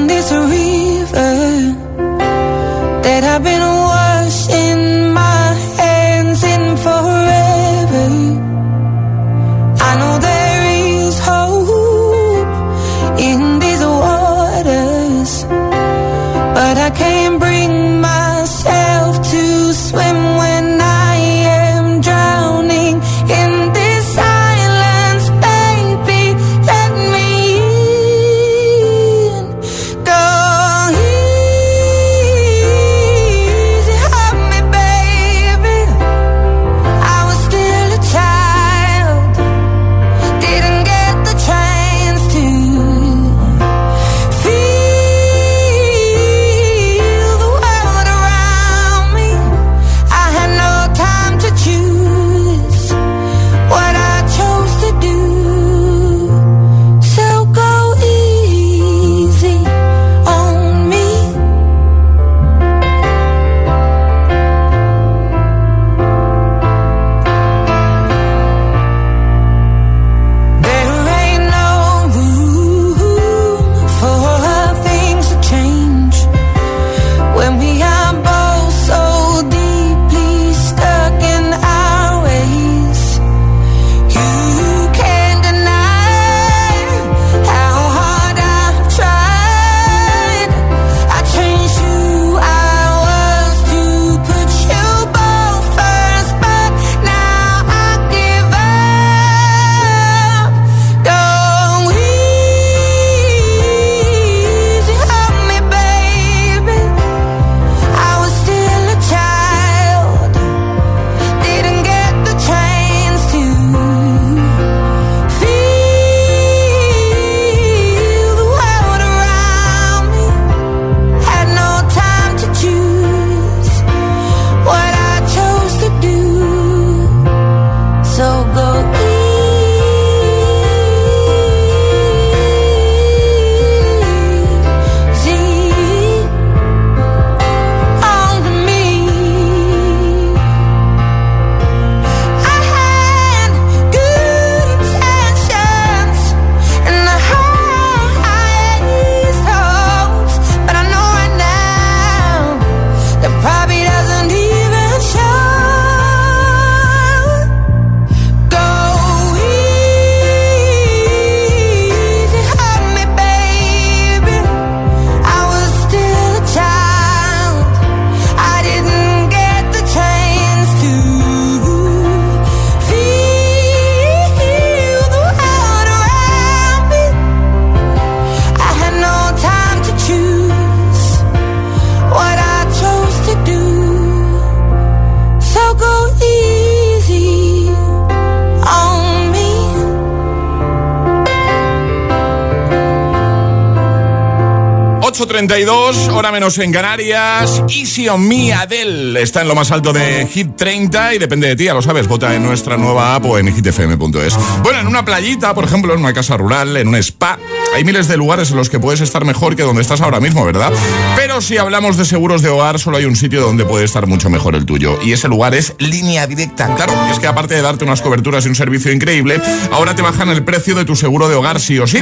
8.32, 195.48 196.09
hora 196.12 196.31
menos 196.33 196.59
en 196.59 196.70
Canarias. 196.70 197.62
Easy 197.68 198.07
on 198.09 198.29
Me, 198.29 198.53
Adele 198.53 199.22
está 199.22 199.40
en 199.40 199.48
lo 199.48 199.55
más 199.55 199.70
alto 199.70 199.90
de 199.90 200.26
Hit 200.26 200.55
30 200.55 201.14
y 201.14 201.18
depende 201.18 201.48
de 201.48 201.57
ti, 201.57 201.64
ya 201.64 201.72
lo 201.72 201.81
sabes, 201.81 202.07
vota 202.09 202.35
en 202.35 202.42
nuestra 202.42 202.76
nueva 202.76 203.14
app 203.14 203.24
o 203.24 203.38
en 203.38 203.46
hitfm.es. 203.48 204.37
Bueno, 204.62 204.81
en 204.81 204.87
una 204.87 205.03
playita, 205.03 205.55
por 205.55 205.64
ejemplo, 205.64 205.94
en 205.94 206.00
una 206.00 206.12
casa 206.12 206.37
rural, 206.37 206.76
en 206.76 206.88
un 206.88 206.96
spa, 206.96 207.38
hay 207.74 207.85
miles 207.85 208.09
de 208.09 208.16
lugares 208.16 208.50
en 208.50 208.56
los 208.56 208.68
que 208.68 208.78
puedes 208.78 209.00
estar 209.00 209.24
mejor 209.24 209.56
que 209.56 209.62
donde 209.62 209.83
estás 209.83 210.00
ahora 210.00 210.20
mismo, 210.20 210.44
¿verdad? 210.44 210.72
Pero 211.16 211.40
si 211.40 211.56
hablamos 211.56 211.96
de 211.96 212.04
seguros 212.04 212.42
de 212.42 212.48
hogar, 212.48 212.78
solo 212.78 212.96
hay 212.96 213.04
un 213.04 213.16
sitio 213.16 213.40
donde 213.40 213.64
puede 213.64 213.85
estar 213.85 214.06
mucho 214.06 214.30
mejor 214.30 214.54
el 214.54 214.66
tuyo. 214.66 214.98
Y 215.02 215.12
ese 215.12 215.28
lugar 215.28 215.54
es 215.54 215.74
Línea 215.78 216.26
Directa. 216.26 216.74
Claro, 216.74 216.92
es 217.11 217.18
que 217.18 217.26
aparte 217.26 217.54
de 217.54 217.62
darte 217.62 217.85
unas 217.85 218.02
coberturas 218.02 218.44
y 218.46 218.48
un 218.48 218.54
servicio 218.54 218.92
increíble, 218.92 219.40
ahora 219.72 219.94
te 219.94 220.02
bajan 220.02 220.28
el 220.30 220.44
precio 220.44 220.74
de 220.74 220.85
tu 220.85 220.96
seguro 220.96 221.28
de 221.28 221.37
hogar 221.37 221.61
sí 221.61 221.78
o 221.78 221.87
sí. 221.87 221.98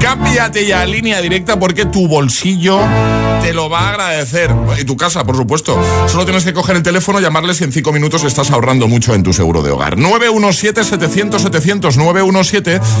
Cámbiate 0.00 0.66
ya 0.66 0.82
a 0.82 0.86
Línea 0.86 1.20
Directa 1.20 1.58
porque 1.58 1.84
tu 1.84 2.08
bolsillo 2.08 2.80
te 3.42 3.52
lo 3.52 3.68
va 3.68 3.80
a 3.80 3.90
agradecer. 3.90 4.54
Y 4.80 4.84
tu 4.84 4.96
casa, 4.96 5.24
por 5.24 5.36
supuesto. 5.36 5.78
Solo 6.06 6.24
tienes 6.24 6.44
que 6.44 6.52
coger 6.52 6.76
el 6.76 6.82
teléfono, 6.82 7.20
llamarles 7.20 7.60
y 7.60 7.64
en 7.64 7.72
cinco 7.72 7.92
minutos 7.92 8.24
estás 8.24 8.50
ahorrando 8.50 8.88
mucho 8.88 9.14
en 9.14 9.22
tu 9.22 9.32
seguro 9.32 9.62
de 9.62 9.70
hogar. 9.72 9.96
917-700-700, 9.96 11.96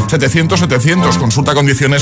917-700-700. 0.08 1.18
Consulta 1.18 1.54
condiciones 1.54 2.01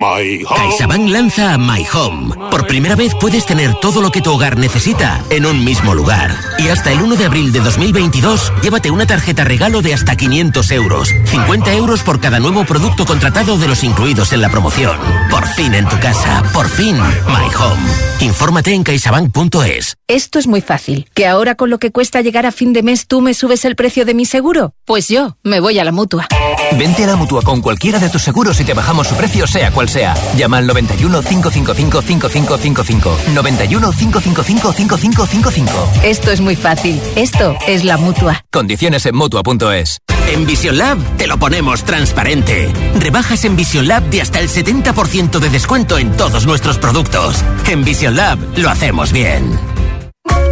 CaixaBank 0.00 1.08
lanza 1.08 1.58
My 1.58 1.84
Home. 1.92 2.32
Por 2.52 2.68
primera 2.68 2.94
vez 2.94 3.16
puedes 3.20 3.44
tener 3.46 3.74
todo 3.74 4.00
lo 4.00 4.12
que 4.12 4.20
tu 4.20 4.32
hogar 4.32 4.56
necesita 4.56 5.24
en 5.28 5.44
un 5.44 5.64
mismo 5.64 5.92
lugar. 5.92 6.36
Y 6.58 6.68
hasta 6.68 6.92
el 6.92 7.02
1 7.02 7.16
de 7.16 7.24
abril 7.24 7.50
de 7.50 7.58
2022, 7.58 8.52
llévate 8.62 8.92
una 8.92 9.08
tarjeta 9.08 9.42
regalo 9.42 9.82
de 9.82 9.94
hasta 9.94 10.14
500 10.14 10.70
euros. 10.70 11.08
50 11.24 11.74
euros 11.74 12.04
por 12.04 12.20
cada 12.20 12.38
nuevo 12.38 12.64
producto 12.64 13.04
contratado 13.06 13.58
de 13.58 13.66
los 13.66 13.82
incluidos 13.82 14.32
en 14.32 14.40
la 14.40 14.50
promoción. 14.50 14.96
Por 15.32 15.44
fin 15.48 15.74
en 15.74 15.88
tu 15.88 15.98
casa. 15.98 16.44
Por 16.52 16.68
fin, 16.68 16.96
My 16.96 17.52
Home. 17.60 17.82
Infórmate 18.20 18.74
en 18.74 18.84
caixabank.es. 18.84 19.96
Esto 20.06 20.38
es 20.38 20.46
muy 20.46 20.60
fácil. 20.60 21.08
¿Que 21.12 21.26
ahora 21.26 21.56
con 21.56 21.70
lo 21.70 21.78
que 21.78 21.90
cuesta 21.90 22.20
llegar 22.20 22.46
a 22.46 22.52
fin 22.52 22.72
de 22.72 22.84
mes 22.84 23.08
tú 23.08 23.20
me 23.20 23.34
subes 23.34 23.64
el 23.64 23.74
precio 23.74 24.04
de 24.04 24.14
mi 24.14 24.26
seguro? 24.26 24.74
Pues 24.84 25.08
yo 25.08 25.36
me 25.42 25.58
voy 25.58 25.80
a 25.80 25.84
la 25.84 25.90
mutua. 25.90 26.28
Vente 26.76 27.04
a 27.04 27.06
la 27.06 27.16
mutua 27.16 27.42
con 27.42 27.60
cualquiera 27.60 27.98
de 27.98 28.08
tus 28.08 28.22
seguros 28.22 28.60
y 28.60 28.64
te 28.64 28.74
bajamos 28.74 29.06
su 29.06 29.14
precio, 29.14 29.46
sea 29.46 29.70
cual 29.70 29.88
sea. 29.88 30.14
Llama 30.36 30.58
al 30.58 30.66
91 30.66 31.22
555 31.22 32.02
5555. 32.02 33.18
91 33.34 33.92
555 33.92 34.72
5555. 34.72 35.90
Esto 36.02 36.30
es 36.30 36.40
muy 36.40 36.56
fácil. 36.56 37.00
Esto 37.16 37.56
es 37.66 37.84
la 37.84 37.96
mutua. 37.96 38.44
Condiciones 38.50 39.06
en 39.06 39.16
mutua.es. 39.16 39.98
En 40.28 40.44
Vision 40.44 40.76
Lab 40.76 40.98
te 41.16 41.26
lo 41.26 41.38
ponemos 41.38 41.84
transparente. 41.84 42.70
Rebajas 42.96 43.44
en 43.44 43.56
Vision 43.56 43.88
Lab 43.88 44.02
de 44.10 44.20
hasta 44.20 44.40
el 44.40 44.48
70% 44.48 45.38
de 45.38 45.48
descuento 45.48 45.96
en 45.96 46.12
todos 46.16 46.46
nuestros 46.46 46.78
productos. 46.78 47.42
En 47.66 47.82
Vision 47.82 48.16
Lab 48.16 48.38
lo 48.56 48.68
hacemos 48.68 49.12
bien. 49.12 49.77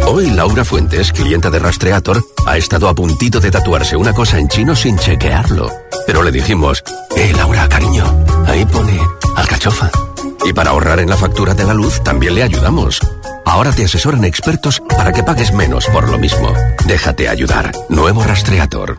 Hoy 0.07 0.29
Laura 0.29 0.63
Fuentes, 0.63 1.11
clienta 1.11 1.49
de 1.49 1.59
Rastreator, 1.59 2.23
ha 2.45 2.57
estado 2.57 2.87
a 2.87 2.95
puntito 2.95 3.39
de 3.39 3.51
tatuarse 3.51 3.97
una 3.97 4.13
cosa 4.13 4.39
en 4.39 4.47
chino 4.47 4.75
sin 4.75 4.97
chequearlo. 4.97 5.69
Pero 6.05 6.23
le 6.23 6.31
dijimos, 6.31 6.83
eh 7.15 7.33
Laura, 7.35 7.67
cariño, 7.67 8.05
ahí 8.45 8.65
pone 8.65 8.99
alcachofa. 9.35 9.91
Y 10.45 10.53
para 10.53 10.69
ahorrar 10.69 10.99
en 11.01 11.09
la 11.09 11.17
factura 11.17 11.53
de 11.53 11.65
la 11.65 11.73
luz 11.73 12.01
también 12.03 12.35
le 12.35 12.43
ayudamos. 12.43 12.99
Ahora 13.45 13.71
te 13.71 13.85
asesoran 13.85 14.23
expertos 14.23 14.81
para 14.97 15.11
que 15.11 15.23
pagues 15.23 15.53
menos 15.53 15.87
por 15.87 16.09
lo 16.09 16.17
mismo. 16.17 16.53
Déjate 16.85 17.27
ayudar. 17.27 17.71
Nuevo 17.89 18.23
Rastreator. 18.23 18.97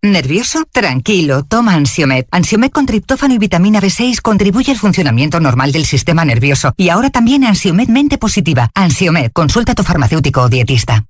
¿Nervioso? 0.00 0.64
Tranquilo, 0.70 1.42
toma 1.42 1.74
Ansiomed. 1.74 2.26
Ansiomed 2.30 2.70
con 2.70 2.86
triptófano 2.86 3.34
y 3.34 3.38
vitamina 3.38 3.80
B6 3.80 4.20
contribuye 4.22 4.70
al 4.70 4.78
funcionamiento 4.78 5.40
normal 5.40 5.72
del 5.72 5.86
sistema 5.86 6.24
nervioso. 6.24 6.72
Y 6.76 6.88
ahora 6.90 7.10
también 7.10 7.42
Ansiomed 7.42 7.88
Mente 7.88 8.16
Positiva. 8.16 8.70
Ansiomed, 8.76 9.32
consulta 9.32 9.72
a 9.72 9.74
tu 9.74 9.82
farmacéutico 9.82 10.42
o 10.42 10.48
dietista. 10.48 11.04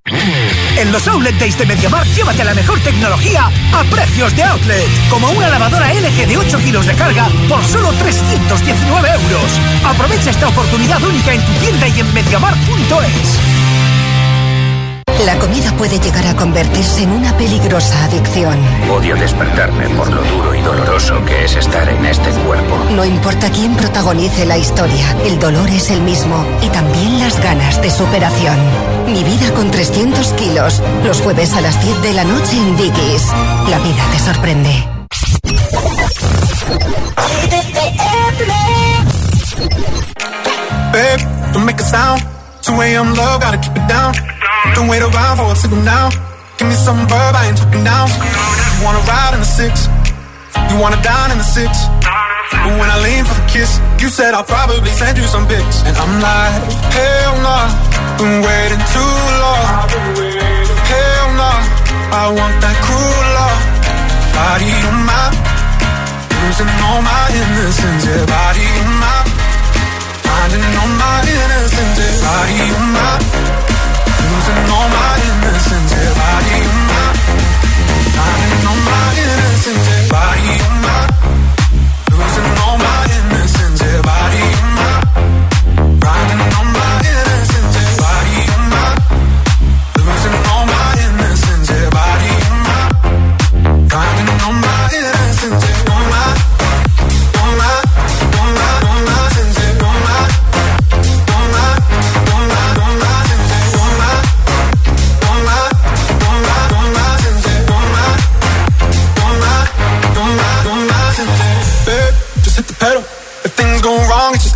En 0.79 0.91
los 0.91 1.07
Outlet 1.07 1.39
Days 1.39 1.59
de 1.59 1.67
MediaMarkt, 1.67 2.17
llévate 2.17 2.43
la 2.45 2.55
mejor 2.55 2.81
tecnología 2.81 3.51
a 3.75 3.85
precios 3.91 4.35
de 4.35 4.43
outlet. 4.43 4.89
Como 5.11 5.31
una 5.33 5.51
lavadora 5.51 5.93
LG 5.93 6.27
de 6.27 6.39
8 6.39 6.59
kilos 6.61 6.87
de 6.87 6.95
carga 6.95 7.29
por 7.47 7.63
solo 7.65 7.93
319 7.93 9.07
euros. 9.07 9.61
Aprovecha 9.85 10.31
esta 10.31 10.49
oportunidad 10.49 11.03
única 11.03 11.35
en 11.35 11.45
tu 11.45 11.53
tienda 11.61 11.89
y 11.89 12.01
en 12.01 12.15
MediaMarkt.es. 12.15 13.58
La 15.25 15.37
comida 15.39 15.73
puede 15.77 15.99
llegar 15.99 16.27
a 16.29 16.37
convertirse 16.37 17.03
en 17.03 17.11
una 17.11 17.37
peligrosa 17.37 18.05
adicción. 18.05 18.57
Odio 18.89 19.17
despertarme 19.17 19.89
por 19.91 20.13
lo 20.13 20.23
duro 20.23 20.55
y 20.55 20.61
doloroso 20.61 21.25
que 21.25 21.45
es 21.45 21.57
estar 21.57 21.89
en 21.89 22.07
este 22.07 22.31
cuerpo. 22.47 22.79
No 22.95 23.05
importa 23.05 23.51
quién 23.51 23.75
protagonice 23.75 24.47
la 24.47 24.57
historia, 24.57 25.17
el 25.25 25.41
dolor 25.41 25.69
es 25.71 25.91
el 25.91 26.03
mismo 26.03 26.47
y 26.63 26.69
también 26.69 27.19
las 27.19 27.43
ganas 27.43 27.83
de 27.83 27.91
superación. 27.91 28.57
Mi 29.07 29.25
vida 29.25 29.53
con 29.55 29.71
300 29.71 30.33
kilos, 30.35 30.83
los 31.05 31.21
jueves 31.21 31.53
a 31.55 31.63
las 31.63 31.83
10 31.85 32.03
de 32.03 32.13
la 32.13 32.25
noche 32.25 32.57
en 32.57 32.77
Dickies. 32.77 33.27
La 33.69 33.79
vida 33.79 34.05
te 34.13 34.19
sorprende. 34.21 34.89
Babe, 40.93 41.53
don't 41.53 41.67
make 41.67 41.81
a 41.81 41.85
sound. 41.85 42.23
2 42.63 42.81
a.m. 42.81 43.15
love, 43.15 43.41
gotta 43.41 43.59
keep 43.59 43.77
it 43.77 43.89
down. 43.89 44.15
Don't 44.75 44.89
wait 44.89 45.03
around 45.03 45.37
for 45.39 45.53
a 45.53 45.57
signal 45.57 45.83
now. 45.83 46.11
Give 46.59 46.69
me 46.69 46.75
some 46.75 46.99
verb, 47.07 47.35
I 47.35 47.47
ain't 47.49 47.59
talking 47.59 47.85
down. 47.85 48.09
You 48.11 48.85
wanna 48.85 49.03
ride 49.07 49.35
in 49.35 49.41
the 49.41 49.47
six? 49.47 49.87
You 50.71 50.77
wanna 50.79 51.01
dine 51.03 51.31
in 51.31 51.39
the 51.39 51.47
six? 51.47 51.71
But 52.51 52.75
when 52.81 52.89
I 52.91 52.99
lean 53.05 53.25
for 53.25 53.35
the 53.39 53.47
kiss, 53.47 53.79
you 54.03 54.09
said 54.09 54.35
I'll 54.35 54.45
probably 54.45 54.91
send 54.91 55.19
you 55.19 55.25
some 55.25 55.47
pics. 55.47 55.83
And 55.87 55.95
I'm 55.97 56.15
like, 56.19 56.63
hell 56.97 57.35
nah, 57.47 57.67
been 58.19 58.43
waiting 58.43 58.83
too 58.95 59.15
long. 59.43 59.67
Hell 60.91 61.29
nah, 61.39 61.61
I 62.11 62.25
want 62.35 62.55
that 62.65 62.77
cruel 62.83 63.27
love. 63.39 63.61
Body 64.35 64.71
on 64.89 64.99
my, 65.07 65.25
losing 66.43 66.73
all 66.89 67.01
my 67.03 67.25
innocence. 67.39 68.03
Yeah, 68.07 68.25
body 68.27 68.67
on 68.83 68.91
my, 69.03 69.19
finding 70.27 70.67
all 70.81 70.93
my 70.99 71.17
innocence. 71.23 71.97
Yeah, 72.03 72.17
body 72.27 72.59
on 72.79 72.87
my, 72.97 73.13
losing 74.39 74.71
all 74.71 74.89
my 74.89 75.15
innocence. 75.29 75.93
Body 76.15 76.59
on 76.71 76.81
my, 76.91 77.07
finding 78.15 78.67
all 78.71 78.81
my 78.87 79.07
innocence. 79.23 80.11
Body 80.11 80.55
my, 80.71 80.78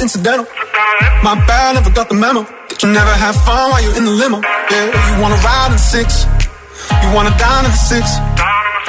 incidental. 0.02 0.46
My 1.22 1.38
bad, 1.46 1.78
never 1.78 1.90
got 1.94 2.08
the 2.10 2.18
memo. 2.18 2.42
That 2.42 2.82
you 2.82 2.90
never 2.90 3.14
have 3.14 3.38
fun 3.46 3.70
while 3.70 3.82
you're 3.82 3.96
in 3.96 4.04
the 4.04 4.10
limo. 4.10 4.42
Yeah, 4.42 4.90
you 4.90 5.22
wanna 5.22 5.38
ride 5.46 5.70
in 5.70 5.78
the 5.78 5.86
six, 5.94 6.26
you 7.02 7.08
wanna 7.14 7.30
dine 7.38 7.64
in 7.64 7.70
the 7.70 7.82
six. 7.86 8.04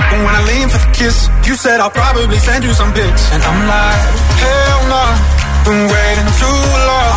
But 0.09 0.19
when 0.25 0.33
I 0.33 0.41
lean 0.49 0.67
for 0.73 0.81
the 0.81 0.91
kiss, 0.97 1.29
you 1.45 1.53
said 1.53 1.77
I'll 1.79 1.93
probably 1.93 2.39
send 2.41 2.65
you 2.65 2.73
some 2.73 2.91
pics, 2.97 3.23
and 3.29 3.41
I'm 3.45 3.59
like, 3.69 4.01
hell 4.41 4.81
no, 4.89 5.03
nah, 5.05 5.65
been 5.69 5.81
waiting 5.93 6.29
too 6.41 6.59
long. 6.89 7.13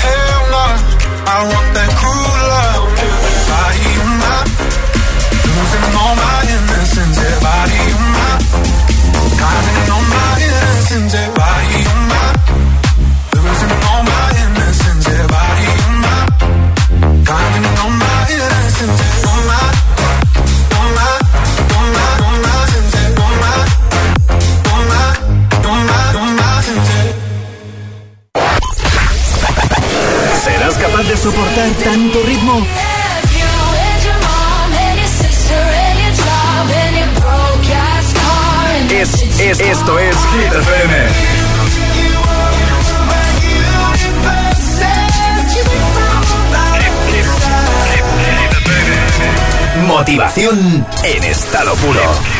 Hell 0.00 0.40
no, 0.48 0.64
nah, 0.64 1.34
I 1.36 1.38
want 1.52 1.68
that 1.76 1.90
cruel 2.00 2.40
love. 2.48 2.84
Body 3.52 3.84
on 4.00 4.12
mine. 4.24 4.48
losing 5.52 5.84
all 6.00 6.14
my 6.16 6.38
innocence. 6.48 7.16
Yeah, 7.20 7.44
body 7.44 7.80
on 7.92 8.08
mine. 8.16 8.30
soportar 31.20 31.70
tanto 31.84 32.22
ritmo? 32.22 32.66
Es, 38.90 39.22
es, 39.38 39.60
esto 39.60 39.98
es 39.98 40.16
Hit 40.16 40.52
FM. 40.52 41.06
Motivación 49.86 50.86
en 51.04 51.24
estado 51.24 51.74
puro. 51.76 52.39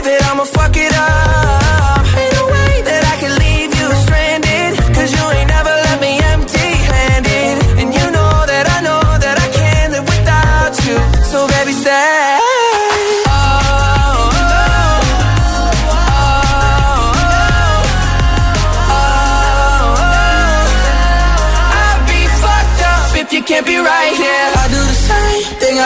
And 0.00 0.06
I'm 0.06 0.06
afraid 0.06 0.14
that 0.14 0.22
I'ma 0.30 0.44
fuck 0.44 0.76
it 0.76 0.92
up. 0.94 2.06
Ain't 2.20 2.34
no 2.38 2.44
way 2.46 2.82
that 2.88 3.02
I 3.12 3.16
can 3.20 3.32
leave 3.42 3.70
you 3.74 3.86
stranded. 4.04 4.72
Cause 4.94 5.10
you 5.12 5.24
ain't 5.36 5.50
never 5.50 5.74
left 5.84 6.00
me 6.00 6.12
empty 6.32 6.68
handed. 6.90 7.56
And 7.80 7.88
you 7.92 8.06
know 8.16 8.46
that 8.46 8.66
I 8.76 8.78
know 8.86 9.02
that 9.24 9.36
I 9.38 9.48
can't 9.58 9.90
live 9.94 10.06
without 10.06 10.74
you. 10.86 10.96
So 11.30 11.46
baby, 11.48 11.72
stay. 11.72 12.38
Oh, 13.26 13.34
oh, 13.34 14.58
oh, 15.90 16.18
oh. 18.86 19.98
I'd 21.82 22.00
be 22.06 22.20
fucked 22.42 22.82
up 22.92 23.10
if 23.22 23.28
you 23.32 23.42
can't 23.42 23.66
be 23.66 23.76
right 23.78 24.14
here. 24.14 24.57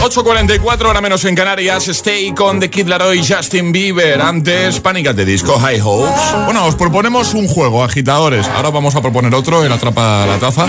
8.44, 0.00 0.86
hora 0.86 1.00
menos 1.00 1.24
en 1.24 1.34
Canarias. 1.34 1.88
Stay 1.88 2.32
con 2.32 2.60
The 2.60 2.70
Kid 2.70 2.86
Laroi, 2.86 3.20
Justin 3.26 3.72
Bieber. 3.72 4.20
Antes, 4.20 4.80
Panic! 4.80 5.08
at 5.08 5.16
the 5.16 5.24
Disco, 5.24 5.58
High 5.58 5.80
Hopes. 5.82 6.20
Bueno, 6.44 6.64
os 6.66 6.74
proponemos 6.76 7.34
un 7.34 7.48
juego, 7.48 7.82
agitadores. 7.82 8.46
Ahora 8.48 8.70
vamos 8.70 8.94
a 8.94 9.02
proponer 9.02 9.34
otro, 9.34 9.64
el 9.64 9.72
Atrapa 9.72 10.24
la 10.26 10.38
Taza. 10.38 10.66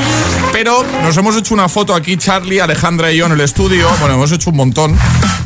Pero 0.52 0.84
nos 1.04 1.16
hemos 1.18 1.38
hecho 1.38 1.54
una 1.54 1.70
foto 1.70 1.94
aquí, 1.94 2.18
Charlie, 2.18 2.60
Alejandra 2.60 3.12
y 3.12 3.18
yo 3.18 3.28
en 3.28 3.34
el 3.34 3.42
estudio. 3.42 3.88
Bueno, 4.00 4.16
hemos 4.16 4.32
hecho 4.32 4.50
un 4.50 4.58
montón. 4.58 4.98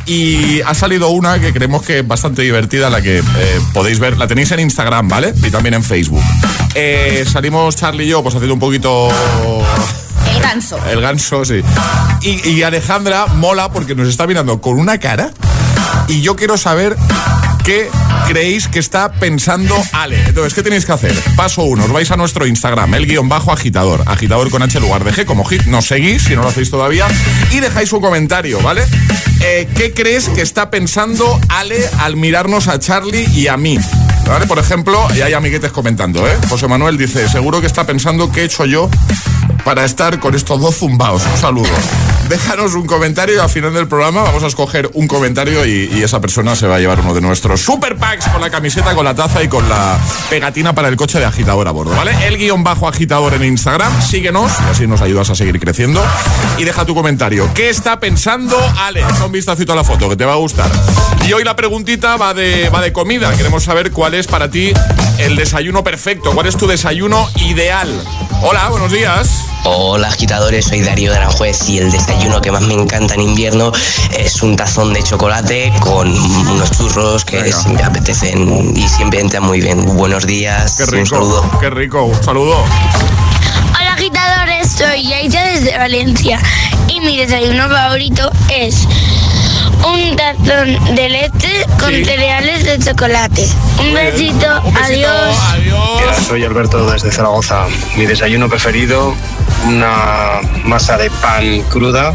Y 0.05 0.61
ha 0.61 0.73
salido 0.73 1.09
una 1.09 1.39
que 1.39 1.53
creemos 1.53 1.83
que 1.83 1.99
es 1.99 2.07
bastante 2.07 2.41
divertida, 2.41 2.89
la 2.89 3.01
que 3.01 3.19
eh, 3.19 3.61
podéis 3.73 3.99
ver. 3.99 4.17
La 4.17 4.27
tenéis 4.27 4.51
en 4.51 4.59
Instagram, 4.61 5.07
¿vale? 5.07 5.33
Y 5.43 5.49
también 5.49 5.75
en 5.75 5.83
Facebook. 5.83 6.23
Eh, 6.75 7.25
salimos 7.31 7.75
Charlie 7.75 8.05
y 8.05 8.09
yo, 8.09 8.23
pues 8.23 8.35
haciendo 8.35 8.53
un 8.53 8.59
poquito 8.59 9.09
El 10.29 10.41
ganso. 10.41 10.79
el 10.89 11.01
ganso, 11.01 11.45
sí. 11.45 11.61
Y, 12.21 12.63
Alejandra 12.63 13.27
mola 13.27 13.71
porque 13.71 13.95
nos 13.95 14.07
está 14.07 14.27
mirando 14.27 14.61
con 14.61 14.79
una 14.79 14.97
cara. 14.97 15.31
Y 16.07 16.21
yo 16.21 16.35
quiero 16.35 16.57
saber 16.57 16.95
qué 17.63 17.89
creéis 18.27 18.67
que 18.67 18.79
está 18.79 19.11
pensando 19.13 19.75
Ale. 19.91 20.21
Entonces, 20.27 20.53
¿qué 20.53 20.63
tenéis 20.63 20.85
que 20.85 20.91
hacer? 20.91 21.13
Paso 21.35 21.63
uno, 21.63 21.85
os 21.85 21.91
vais 21.91 22.09
a 22.11 22.17
nuestro 22.17 22.45
Instagram, 22.45 22.93
el 22.95 23.05
guion 23.05 23.29
bajo 23.29 23.51
agitador. 23.51 24.03
Agitador 24.05 24.49
con 24.49 24.63
H 24.63 24.79
lugar 24.79 25.03
de 25.03 25.13
G, 25.13 25.25
como 25.25 25.45
hit. 25.45 25.63
Nos 25.65 25.87
seguís, 25.87 26.23
si 26.23 26.35
no 26.35 26.43
lo 26.43 26.49
hacéis 26.49 26.69
todavía. 26.69 27.07
Y 27.51 27.59
dejáis 27.59 27.91
un 27.93 28.01
comentario, 28.01 28.61
¿vale? 28.61 28.83
Eh, 29.41 29.67
¿Qué 29.75 29.93
crees 29.93 30.29
que 30.29 30.41
está 30.41 30.69
pensando 30.69 31.39
Ale 31.49 31.83
al 31.99 32.15
mirarnos 32.15 32.67
a 32.67 32.79
Charlie 32.79 33.27
y 33.33 33.47
a 33.47 33.57
mí? 33.57 33.77
¿Vale? 34.27 34.47
Por 34.47 34.57
ejemplo, 34.57 35.07
y 35.15 35.21
hay 35.21 35.33
amiguetes 35.33 35.71
comentando, 35.71 36.27
¿eh? 36.27 36.37
José 36.49 36.67
Manuel 36.67 36.97
dice, 36.97 37.27
seguro 37.29 37.61
que 37.61 37.67
está 37.67 37.85
pensando 37.85 38.31
qué 38.31 38.41
he 38.41 38.43
hecho 38.45 38.65
yo 38.65 38.89
para 39.63 39.85
estar 39.85 40.19
con 40.19 40.33
estos 40.35 40.59
dos 40.59 40.77
zumbaos. 40.77 41.23
Un 41.33 41.37
saludo. 41.39 42.12
Déjanos 42.33 42.73
un 42.73 42.87
comentario 42.87 43.35
y 43.35 43.37
al 43.37 43.47
final 43.47 43.75
del 43.75 43.87
programa 43.87 44.23
vamos 44.23 44.41
a 44.41 44.47
escoger 44.47 44.89
un 44.95 45.07
comentario 45.07 45.67
y, 45.67 46.01
esa 46.01 46.19
persona 46.19 46.55
se 46.55 46.65
va 46.65 46.77
a 46.77 46.79
llevar 46.79 46.99
uno 47.01 47.13
de 47.13 47.21
nuestros 47.21 47.61
super 47.61 47.95
packs 47.95 48.27
con 48.27 48.41
la 48.41 48.49
camiseta, 48.49 48.95
con 48.95 49.05
la 49.05 49.13
taza 49.13 49.43
y 49.43 49.47
con 49.47 49.69
la 49.69 49.99
pegatina 50.31 50.73
para 50.73 50.87
el 50.87 50.95
coche 50.95 51.19
de 51.19 51.25
agitador 51.25 51.67
a 51.67 51.71
bordo, 51.71 51.95
¿vale? 51.95 52.11
El 52.25 52.39
guion 52.39 52.63
bajo 52.63 52.87
agitador 52.87 53.35
en 53.35 53.43
Instagram, 53.43 54.01
síguenos 54.01 54.51
y 54.51 54.71
así 54.71 54.87
nos 54.87 55.01
ayudas 55.01 55.29
a 55.29 55.35
seguir 55.35 55.59
creciendo 55.59 56.03
y 56.57 56.63
deja 56.63 56.85
tu 56.85 56.95
comentario. 56.95 57.47
¿Qué 57.53 57.69
está 57.69 57.99
pensando 57.99 58.57
Ale? 58.79 59.05
Un 59.23 59.31
vistacito 59.31 59.73
a 59.73 59.75
la 59.75 59.83
foto 59.83 60.09
que 60.09 60.15
te 60.15 60.25
va 60.25 60.33
a 60.33 60.37
gustar. 60.37 60.71
Y 61.27 61.33
hoy 61.33 61.43
la 61.43 61.55
preguntita 61.55 62.17
va 62.17 62.33
de, 62.33 62.67
va 62.69 62.81
de 62.81 62.91
comida. 62.91 63.31
Queremos 63.37 63.63
saber 63.63 63.91
cuál 63.91 64.15
es 64.15 64.25
para 64.25 64.49
ti 64.49 64.73
el 65.19 65.35
desayuno 65.35 65.83
perfecto, 65.83 66.31
cuál 66.31 66.47
es 66.47 66.57
tu 66.57 66.65
desayuno 66.65 67.29
ideal. 67.35 68.03
Hola, 68.45 68.67
buenos 68.69 68.91
días. 68.91 69.45
Hola 69.63 70.09
agitadores, 70.09 70.65
soy 70.65 70.81
Darío 70.81 71.11
de 71.11 71.17
Aranjuez 71.17 71.69
y 71.69 71.77
el 71.77 71.89
desayuno 71.91 72.41
que 72.41 72.51
más 72.51 72.61
me 72.63 72.73
encanta 72.73 73.13
en 73.15 73.21
invierno 73.21 73.71
es 74.17 74.41
un 74.41 74.55
tazón 74.57 74.93
de 74.93 75.01
chocolate 75.01 75.71
con 75.79 76.09
unos 76.11 76.71
churros 76.71 77.23
que 77.23 77.41
Venga. 77.41 77.55
siempre 77.57 77.83
apetecen 77.85 78.75
y 78.75 78.87
siempre 78.89 79.21
entran 79.21 79.43
muy 79.43 79.61
bien. 79.61 79.85
Buenos 79.95 80.27
días, 80.27 80.75
Qué 80.75 80.83
un 80.83 80.89
rico, 80.91 81.05
saludo. 81.15 81.59
qué 81.61 81.69
rico, 81.69 82.03
un 82.03 82.23
saludo. 82.23 82.57
Hola 83.79 83.93
agitadores, 83.93 84.71
soy 84.73 85.07
Yaisa 85.07 85.41
desde 85.43 85.77
Valencia 85.77 86.39
y 86.89 86.99
mi 86.99 87.15
desayuno 87.17 87.69
favorito 87.69 88.29
es 88.49 88.85
un 89.85 90.15
tazón 90.15 90.95
de 90.95 91.09
leche 91.09 91.65
con 91.79 91.89
Sí. 91.93 92.05
cereales 92.05 92.63
de 92.63 92.79
chocolate. 92.79 93.47
Un 93.79 93.93
besito, 93.93 94.61
Un 94.65 94.73
besito, 94.73 94.79
adiós. 94.83 95.37
Adiós. 95.53 96.17
Soy 96.27 96.43
Alberto 96.43 96.89
desde 96.89 97.11
Zaragoza. 97.11 97.65
Mi 97.97 98.05
desayuno 98.05 98.47
preferido, 98.49 99.13
una 99.67 100.39
masa 100.65 100.97
de 100.97 101.09
pan 101.09 101.61
cruda, 101.69 102.13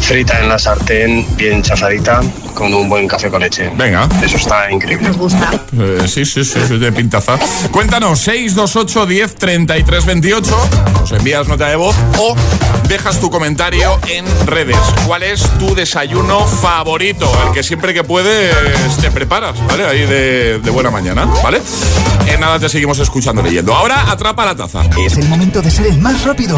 frita 0.00 0.40
en 0.40 0.48
la 0.48 0.58
sartén, 0.58 1.26
bien 1.36 1.62
chafadita, 1.62 2.20
con 2.54 2.74
un 2.74 2.88
buen 2.88 3.06
café 3.06 3.30
con 3.30 3.40
leche. 3.40 3.70
Venga. 3.76 4.08
Eso 4.22 4.36
está 4.36 4.70
increíble. 4.70 5.08
Nos 5.08 5.16
gusta. 5.16 5.50
Eh, 5.78 6.02
sí, 6.06 6.24
sí, 6.24 6.44
sí, 6.44 6.58
sí, 6.66 6.78
de 6.78 6.92
pintaza. 6.92 7.38
Cuéntanos, 7.70 8.18
628 8.20 9.06
10 9.06 9.34
33 9.36 10.04
28. 10.06 10.68
Nos 11.00 11.12
envías 11.12 11.46
nota 11.48 11.68
de 11.68 11.76
voz 11.76 11.94
o 12.18 12.34
dejas 12.88 13.20
tu 13.20 13.30
comentario 13.30 13.98
en 14.08 14.24
redes. 14.46 14.76
¿Cuál 15.06 15.22
es 15.22 15.42
tu 15.58 15.74
desayuno 15.74 16.44
favorito? 16.46 16.69
El 17.48 17.52
que 17.52 17.62
siempre 17.62 17.92
que 17.92 18.04
puedes 18.04 18.54
te 19.00 19.10
preparas, 19.10 19.54
¿vale? 19.66 19.84
Ahí 19.86 20.06
de, 20.06 20.60
de 20.60 20.70
buena 20.70 20.90
mañana, 20.90 21.26
¿vale? 21.42 21.60
En 22.26 22.40
nada 22.40 22.58
te 22.58 22.68
seguimos 22.68 22.98
escuchando 23.00 23.42
leyendo. 23.42 23.74
Ahora 23.74 24.10
atrapa 24.10 24.46
la 24.46 24.54
taza. 24.54 24.82
Es 25.04 25.16
el 25.16 25.28
momento 25.28 25.60
de 25.62 25.70
ser 25.70 25.86
el 25.86 25.98
más 25.98 26.24
rápido. 26.24 26.56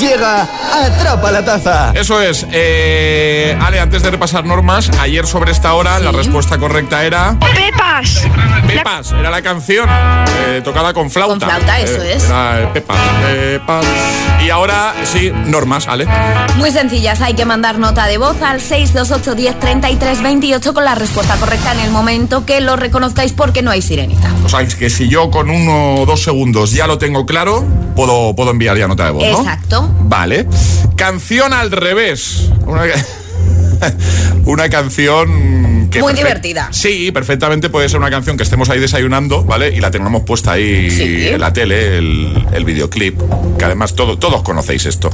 Llega 0.00 0.42
Atrapa 0.74 1.30
la 1.30 1.44
Taza. 1.44 1.92
Eso 1.94 2.20
es. 2.20 2.44
Eh, 2.50 3.56
Ale, 3.62 3.80
antes 3.80 4.02
de 4.02 4.10
repasar 4.10 4.44
normas, 4.44 4.90
ayer 5.00 5.26
sobre 5.26 5.52
esta 5.52 5.72
hora 5.74 5.98
la 6.00 6.10
respuesta 6.12 6.58
correcta 6.58 7.04
era... 7.04 7.36
Pepas. 7.38 8.24
Pepas, 8.66 9.12
era 9.12 9.30
la 9.30 9.40
canción 9.42 9.88
eh, 10.48 10.60
tocada 10.62 10.92
con 10.92 11.10
flauta. 11.10 11.38
Con 11.38 11.40
flauta, 11.40 11.78
eso 11.80 12.02
Eh, 12.02 12.14
es. 12.14 12.24
Era 12.24 12.62
eh, 12.62 12.68
Pepas, 12.74 12.98
Pepas. 13.30 13.86
Y 14.44 14.50
ahora, 14.50 14.92
sí, 15.04 15.32
normas, 15.46 15.86
Ale. 15.88 16.06
Muy 16.56 16.70
sencillas, 16.72 17.20
hay 17.22 17.34
que 17.34 17.44
mandar 17.44 17.78
nota 17.78 18.06
de 18.06 18.18
voz 18.18 18.42
al 18.42 18.60
628 18.60 19.34
10 19.34 19.60
33 19.60 20.22
28 20.22 20.74
con 20.74 20.84
la 20.84 20.94
respuesta 20.94 21.36
correcta 21.36 21.72
en 21.72 21.80
el 21.80 21.90
momento 21.90 22.44
que 22.44 22.60
lo 22.60 22.76
reconozcáis 22.76 23.32
porque 23.32 23.62
no 23.62 23.70
hay 23.70 23.80
sirenita. 23.82 24.30
O 24.44 24.48
sea, 24.48 24.60
es 24.60 24.74
que 24.74 24.90
si 24.90 25.08
yo 25.08 25.30
con 25.30 25.48
uno 25.48 25.94
o 26.02 26.06
dos 26.06 26.22
segundos 26.22 26.72
ya 26.72 26.86
lo 26.86 26.98
tengo 26.98 27.24
claro, 27.24 27.64
puedo, 27.94 28.34
puedo 28.34 28.50
enviar 28.50 28.76
ya 28.76 28.88
nota 28.88 29.04
de 29.06 29.10
voz, 29.12 29.24
¿no? 29.30 29.44
Vale. 29.82 30.46
Canción 30.96 31.52
al 31.52 31.70
revés. 31.70 32.48
Una, 32.66 32.82
una 34.46 34.68
canción 34.68 35.88
que 35.90 36.00
Muy 36.00 36.14
divertida. 36.14 36.68
Sí, 36.72 37.10
perfectamente 37.12 37.68
puede 37.70 37.88
ser 37.88 37.98
una 37.98 38.10
canción 38.10 38.36
que 38.36 38.42
estemos 38.42 38.68
ahí 38.70 38.80
desayunando, 38.80 39.44
¿vale? 39.44 39.68
Y 39.74 39.80
la 39.80 39.90
tengamos 39.90 40.22
puesta 40.22 40.52
ahí 40.52 40.90
Sí. 40.90 41.28
en 41.28 41.40
la 41.40 41.52
tele, 41.52 41.98
el, 41.98 42.46
el 42.52 42.64
videoclip, 42.64 43.20
que 43.58 43.64
además 43.64 43.94
todo, 43.94 44.18
todos 44.18 44.42
conocéis 44.42 44.86
esto. 44.86 45.10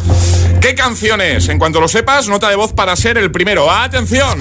¿Qué 0.61 0.75
canciones? 0.75 1.49
En 1.49 1.59
cuanto 1.59 1.81
lo 1.81 1.89
sepas, 1.89 2.29
nota 2.29 2.49
de 2.49 2.57
voz 2.57 2.73
para 2.73 2.97
ser 2.97 3.19
el 3.19 3.31
primero. 3.31 3.71
¡Atención! 3.71 4.39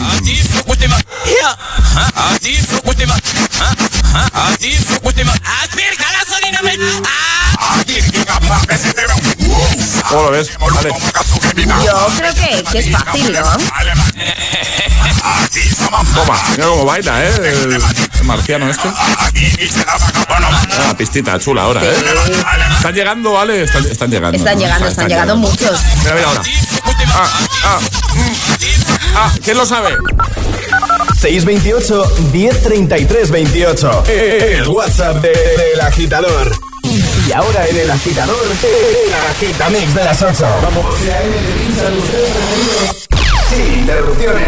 ¿Cómo 10.09 10.23
lo 10.23 10.31
ves? 10.31 10.49
Vale. 10.59 10.89
Yo 11.85 12.07
creo 12.17 12.33
que, 12.33 12.63
que 12.71 12.79
es 12.79 12.91
fácil, 12.91 13.31
¿no? 13.33 13.57
Toma, 16.13 16.41
mira 16.51 16.67
cómo 16.67 16.85
baila, 16.85 17.23
¿eh? 17.25 17.33
El, 17.37 17.73
el 17.73 18.23
marciano 18.23 18.69
este. 18.69 18.89
Una 20.83 20.97
pistita 20.97 21.39
chula 21.39 21.63
ahora, 21.63 21.81
¿eh? 21.83 21.95
¿Están 22.75 22.93
llegando, 22.93 23.33
¿vale? 23.33 23.63
Están, 23.63 23.85
están 23.85 24.09
llegando. 24.09 24.37
Están 24.37 24.55
¿no? 24.55 24.61
llegando, 24.61 24.87
están 24.87 25.07
llegando 25.07 25.35
muchos. 25.37 25.79
Mira, 26.03 26.15
mira 26.15 26.27
ahora. 26.27 26.41
Ah, 27.13 27.29
ah, 27.65 27.79
mm. 28.15 28.70
Ah, 29.15 29.33
¿quién 29.43 29.57
lo 29.57 29.65
sabe? 29.65 29.89
628 31.19 32.11
1033 32.31 33.31
28. 33.31 34.03
El 34.07 34.67
WhatsApp 34.67 35.17
de- 35.21 35.29
del 35.29 35.81
agitador. 35.81 36.51
Y 37.27 37.31
ahora 37.31 37.67
en 37.67 37.77
el 37.77 37.91
agitador, 37.91 38.35
el 38.63 39.13
agitamix 39.31 39.93
de 39.93 40.03
las 40.03 40.21
8. 40.21 40.45
Vamos. 40.63 40.85
Sin 43.49 43.73
interrupciones. 43.81 44.47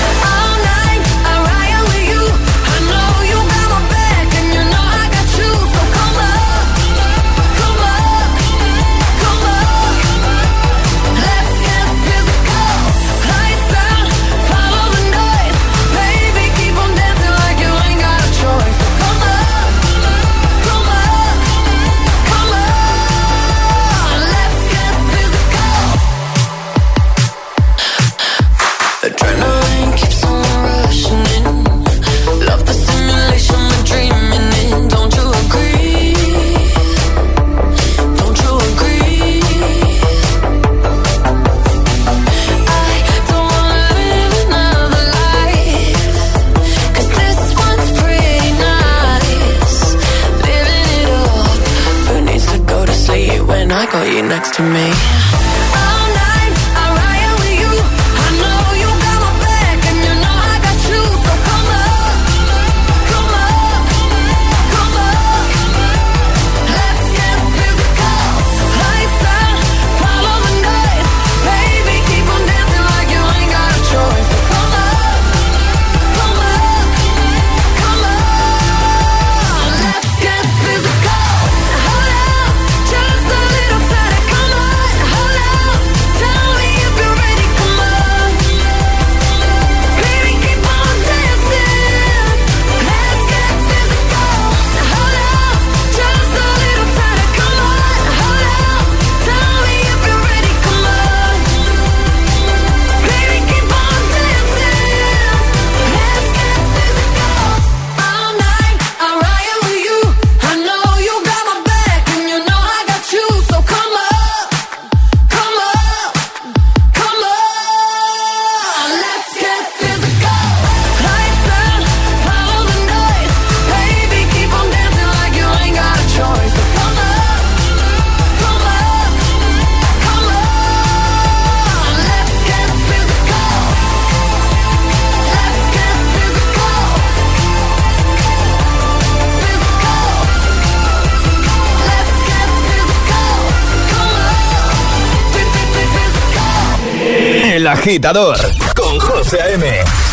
Agitador 147.81 148.37
con 148.75 148.99
José 148.99 149.41
A.M. 149.41 149.65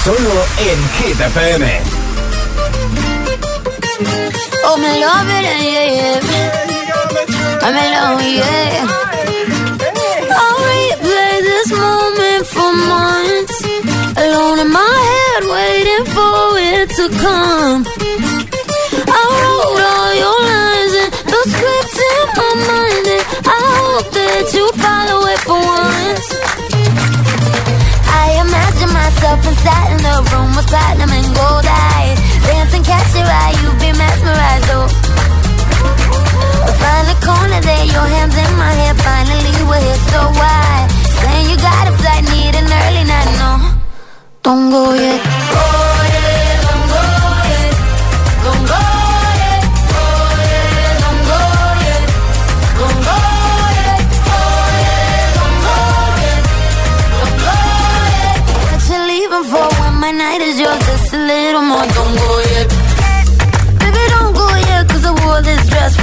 Solo 0.03 0.47
en 0.59 1.05
Hit 1.05 1.21
FM. 1.21 1.81
Oh, 4.65 4.77
me 4.79 4.99
platinum 30.69 31.11
and 31.11 31.29
gold 31.35 31.67
eyes. 31.67 32.19
Dance 32.45 32.73
and 32.77 32.85
catch 32.85 33.11
your 33.17 33.25
eye, 33.25 33.55
you 33.61 33.69
be 33.81 33.91
mesmerized, 33.97 34.69
oh. 34.77 34.87
Find 36.81 37.07
a 37.09 37.17
corner 37.25 37.61
there, 37.61 37.87
your 37.89 38.09
hands 38.15 38.37
in 38.37 38.53
my 38.57 38.73
hair. 38.81 38.95
Finally, 38.95 39.53
we're 39.69 39.81
here, 39.81 40.03
so 40.13 40.21
why? 40.41 40.87
Saying 41.21 41.47
you 41.51 41.57
got 41.57 41.85
a 41.91 41.93
flight, 42.01 42.25
need 42.33 42.55
an 42.61 42.69
early 42.81 43.05
night, 43.13 43.31
no. 43.41 43.51
Don't 44.43 44.71
go 44.71 44.93
yet. 44.95 45.18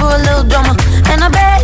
a 0.08 0.18
little 0.18 0.44
drama. 0.44 0.72
And 1.10 1.22
I 1.22 1.28
bet, 1.28 1.62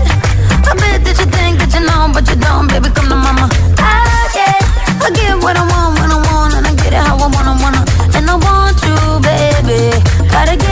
I 0.69 0.73
bet 0.75 1.05
that 1.05 1.17
you 1.19 1.27
think 1.27 1.59
that 1.61 1.71
you 1.75 1.83
know, 1.87 2.11
but 2.13 2.27
you 2.29 2.37
don't, 2.37 2.67
baby. 2.69 2.89
Come 2.91 3.09
to 3.09 3.17
mama. 3.17 3.49
Ah, 3.79 3.87
I 3.87 4.29
get, 4.35 4.63
I 5.05 5.09
get 5.15 5.35
what 5.43 5.57
I 5.57 5.65
want 5.67 6.01
when 6.01 6.11
I 6.11 6.19
want, 6.27 6.55
and 6.55 6.67
I 6.67 6.75
get 6.75 6.93
it 6.93 7.03
how 7.03 7.17
I 7.17 7.29
want, 7.29 7.47
I 7.47 7.55
wanna. 7.63 7.83
And 8.17 8.29
I 8.29 8.37
want 8.37 8.77
you, 8.83 8.97
baby. 9.23 9.95
Gotta 10.31 10.57
get 10.57 10.72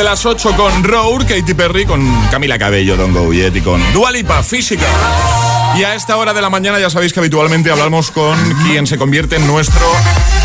De 0.00 0.04
las 0.04 0.24
8 0.24 0.56
con 0.56 0.82
Rour, 0.82 1.26
Katy 1.26 1.52
Perry, 1.52 1.84
con 1.84 2.00
Camila 2.30 2.58
Cabello, 2.58 2.96
Don 2.96 3.12
Go 3.12 3.34
y 3.34 3.60
con 3.60 3.82
Dualipa 3.92 4.42
Física. 4.42 4.86
Y 5.76 5.84
a 5.84 5.94
esta 5.94 6.16
hora 6.16 6.32
de 6.32 6.40
la 6.40 6.48
mañana 6.48 6.80
ya 6.80 6.88
sabéis 6.88 7.12
que 7.12 7.20
habitualmente 7.20 7.70
hablamos 7.70 8.10
con 8.10 8.34
quien 8.64 8.86
se 8.86 8.96
convierte 8.96 9.36
en 9.36 9.46
nuestro 9.46 9.86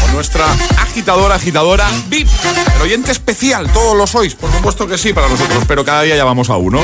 o 0.03 0.11
nuestra 0.11 0.45
agitadora, 0.81 1.35
agitadora 1.35 1.87
VIP. 2.09 2.27
El 2.75 2.81
oyente 2.81 3.13
especial, 3.13 3.71
todos 3.71 3.95
lo 3.95 4.05
sois, 4.07 4.35
por 4.35 4.51
supuesto 4.51 4.87
que 4.87 4.97
sí 4.97 5.13
para 5.13 5.29
nosotros, 5.29 5.63
pero 5.65 5.85
cada 5.85 6.01
día 6.01 6.17
llamamos 6.17 6.49
a 6.49 6.57
uno. 6.57 6.81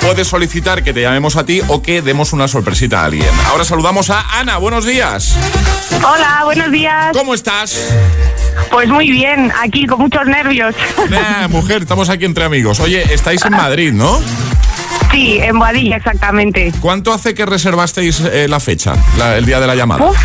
Puedes 0.00 0.28
solicitar 0.28 0.84
que 0.84 0.92
te 0.92 1.02
llamemos 1.02 1.34
a 1.34 1.44
ti 1.44 1.60
o 1.66 1.82
que 1.82 2.02
demos 2.02 2.32
una 2.32 2.46
sorpresita 2.46 3.00
a 3.00 3.06
alguien. 3.06 3.30
Ahora 3.48 3.64
saludamos 3.64 4.10
a 4.10 4.38
Ana, 4.38 4.58
buenos 4.58 4.84
días. 4.84 5.34
Hola, 5.96 6.42
buenos 6.44 6.70
días. 6.70 7.16
¿Cómo 7.16 7.34
estás? 7.34 7.76
Pues 8.72 8.88
muy 8.88 9.10
bien, 9.10 9.52
aquí 9.62 9.86
con 9.86 10.00
muchos 10.00 10.26
nervios. 10.26 10.74
Nah, 11.10 11.46
mujer, 11.48 11.82
estamos 11.82 12.08
aquí 12.08 12.24
entre 12.24 12.44
amigos. 12.44 12.80
Oye, 12.80 13.02
estáis 13.14 13.44
en 13.44 13.52
Madrid, 13.52 13.92
¿no? 13.92 14.18
Sí, 15.12 15.38
en 15.40 15.58
Boadilla, 15.58 15.96
exactamente. 15.98 16.72
¿Cuánto 16.80 17.12
hace 17.12 17.34
que 17.34 17.44
reservasteis 17.44 18.20
eh, 18.20 18.46
la 18.48 18.60
fecha, 18.60 18.94
la- 19.18 19.36
el 19.36 19.44
día 19.44 19.60
de 19.60 19.66
la 19.66 19.74
llamada? 19.74 20.04
Uf, 20.06 20.16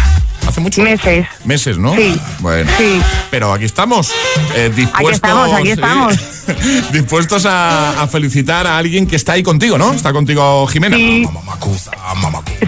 ¿Hace 0.47 0.61
mucho? 0.61 0.81
Meses. 0.81 1.27
Meses, 1.43 1.77
¿no? 1.77 1.93
Sí. 1.93 2.17
Bueno. 2.39 2.71
Sí. 2.77 3.01
Pero 3.29 3.51
aquí 3.51 3.65
estamos. 3.65 4.11
eh, 4.55 4.71
dispuestos, 4.73 5.15
estamos, 5.15 5.53
aquí 5.53 5.65
sí, 5.65 5.71
estamos. 5.71 6.15
dispuestos 6.91 7.45
a, 7.45 8.01
a 8.01 8.07
felicitar 8.07 8.67
a 8.67 8.77
alguien 8.77 9.07
que 9.07 9.15
está 9.15 9.33
ahí 9.33 9.43
contigo, 9.43 9.77
¿no? 9.77 9.93
Está 9.93 10.13
contigo 10.13 10.65
Jimena. 10.67 10.97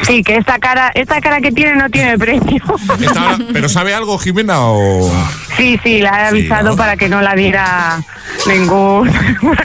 Sí, 0.05 0.23
que 0.23 0.35
esta 0.35 0.59
cara, 0.59 0.91
esta 0.95 1.21
cara 1.21 1.41
que 1.41 1.51
tiene 1.51 1.75
no 1.75 1.89
tiene 1.89 2.17
precio. 2.17 2.63
¿Pero 3.53 3.69
sabe 3.69 3.93
algo 3.93 4.17
Jimena 4.17 4.59
o...? 4.61 5.11
Sí, 5.57 5.79
sí, 5.83 5.99
la 5.99 6.23
he 6.23 6.27
avisado 6.27 6.69
¿no? 6.71 6.75
para 6.75 6.95
que 6.95 7.09
no 7.09 7.21
la 7.21 7.35
diera 7.35 8.01
ninguna 8.47 9.11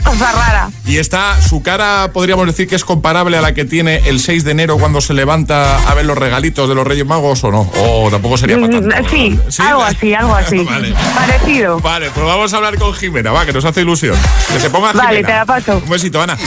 cosa 0.03 0.31
rara. 0.31 0.69
Y 0.85 0.97
está, 0.97 1.41
su 1.41 1.61
cara 1.61 2.11
podríamos 2.13 2.45
decir 2.47 2.67
que 2.67 2.75
es 2.75 2.83
comparable 2.83 3.37
a 3.37 3.41
la 3.41 3.53
que 3.53 3.65
tiene 3.65 4.01
el 4.05 4.19
6 4.19 4.43
de 4.43 4.51
enero 4.51 4.77
cuando 4.77 4.99
se 5.01 5.13
levanta 5.13 5.77
a 5.89 5.93
ver 5.93 6.05
los 6.05 6.17
regalitos 6.17 6.67
de 6.67 6.75
los 6.75 6.85
Reyes 6.85 7.05
Magos 7.05 7.43
o 7.43 7.51
no. 7.51 7.71
O 7.79 8.09
tampoco 8.11 8.37
sería 8.37 8.59
para 8.59 8.69
tanto. 8.69 8.87
Mm, 8.89 9.05
Sí, 9.09 9.39
algo 9.61 9.83
así, 9.83 10.13
algo 10.13 10.35
así. 10.35 10.57
Vale. 10.57 10.93
Parecido. 11.15 11.79
Vale, 11.79 12.09
pues 12.13 12.25
vamos 12.25 12.53
a 12.53 12.57
hablar 12.57 12.77
con 12.77 12.93
Jimena, 12.93 13.31
va, 13.31 13.45
que 13.45 13.53
nos 13.53 13.63
hace 13.65 13.81
ilusión. 13.81 14.04
Que 14.13 14.59
se 14.59 14.69
ponga 14.69 14.89
Jimena. 14.89 15.07
Vale, 15.07 15.23
te 15.23 15.31
la 15.31 15.45
paso. 15.45 15.81
Un 15.83 15.89
besito, 15.89 16.21
Ana. 16.21 16.37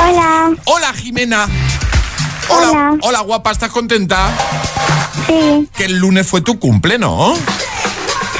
Hola. 0.00 0.50
Hola, 0.64 0.92
Jimena. 0.94 1.46
Hola. 2.48 2.96
Hola, 3.02 3.20
guapa, 3.20 3.50
¿estás 3.50 3.70
contenta? 3.70 4.28
Sí. 5.26 5.68
Que 5.76 5.84
el 5.86 5.98
lunes 5.98 6.26
fue 6.26 6.40
tu 6.40 6.58
cumple, 6.58 6.98
¿no? 6.98 7.34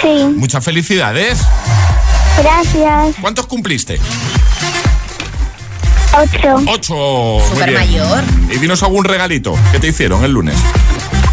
Sí. 0.00 0.34
Muchas 0.36 0.64
felicidades. 0.64 1.38
Gracias. 2.38 3.16
¿Cuántos 3.20 3.46
cumpliste? 3.46 4.00
Ocho. 6.16 6.62
Ocho. 6.66 6.94
Muy 7.54 7.64
bien. 7.64 7.74
mayor. 7.74 8.24
Y 8.50 8.58
dinos 8.58 8.82
algún 8.82 9.04
regalito. 9.04 9.56
¿Qué 9.72 9.80
te 9.80 9.88
hicieron 9.88 10.24
el 10.24 10.32
lunes? 10.32 10.56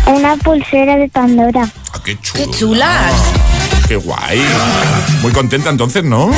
Una 0.05 0.36
pulsera 0.38 0.97
de 0.97 1.07
Pandora. 1.09 1.70
Ah, 1.93 2.01
qué 2.03 2.18
chulo. 2.20 2.45
¡Qué 2.45 2.57
chulas! 2.57 3.14
Qué 3.92 3.98
guay. 3.98 4.42
Muy 5.22 5.34
contenta 5.34 5.70
entonces, 5.70 6.06
¿no? 6.06 6.32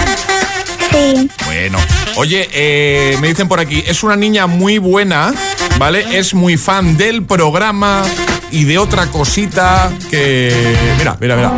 Sí. 0.89 1.29
Bueno. 1.45 1.77
Oye, 2.15 2.49
eh, 2.51 3.15
me 3.21 3.27
dicen 3.27 3.47
por 3.47 3.59
aquí, 3.59 3.83
es 3.85 4.01
una 4.01 4.15
niña 4.15 4.47
muy 4.47 4.79
buena, 4.79 5.31
¿vale? 5.77 6.17
Es 6.17 6.33
muy 6.33 6.57
fan 6.57 6.97
del 6.97 7.25
programa 7.25 8.01
y 8.49 8.63
de 8.63 8.79
otra 8.79 9.05
cosita 9.11 9.93
que... 10.09 10.51
Mira, 10.97 11.15
mira, 11.21 11.35
mira. 11.35 11.51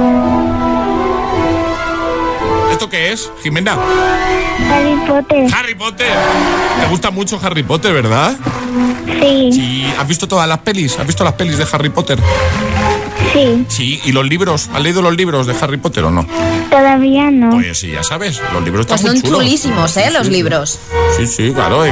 ¿Esto 2.73 2.89
qué 2.89 3.13
es, 3.13 3.31
Jimena? 3.41 3.77
Harry 4.71 4.95
Potter. 5.07 5.47
Harry 5.53 5.75
Potter. 5.75 6.07
Te 6.81 6.87
gusta 6.89 7.11
mucho 7.11 7.39
Harry 7.41 7.63
Potter, 7.63 7.93
¿verdad? 7.93 8.35
Sí. 9.21 9.49
Sí. 9.53 9.93
¿Has 9.99 10.07
visto 10.07 10.27
todas 10.27 10.47
las 10.47 10.59
pelis? 10.59 10.97
¿Has 10.99 11.05
visto 11.07 11.23
las 11.23 11.33
pelis 11.33 11.57
de 11.57 11.65
Harry 11.71 11.89
Potter? 11.89 12.19
Sí. 13.33 13.65
Sí. 13.67 14.01
¿Y 14.05 14.11
los 14.11 14.25
libros? 14.25 14.69
¿Has 14.73 14.81
leído 14.81 15.01
los 15.01 15.15
libros 15.15 15.47
de 15.47 15.55
Harry 15.61 15.77
Potter 15.77 16.03
o 16.05 16.11
no? 16.11 16.25
Todavía 16.69 17.31
no. 17.31 17.51
Pues 17.51 17.77
sí, 17.79 17.91
ya 17.91 18.03
sabes, 18.03 18.41
los 18.53 18.63
libros 18.63 18.81
están 18.81 18.99
Pues 18.99 19.03
muy 19.11 19.19
son 19.21 19.29
chulos. 19.29 19.39
chulísimos, 19.45 19.97
¿eh? 19.97 20.05
Sí, 20.07 20.13
Los 20.13 20.27
sí. 20.27 20.33
libros. 20.33 20.79
Sí, 21.17 21.27
sí, 21.27 21.51
claro. 21.53 21.81
Hay 21.81 21.91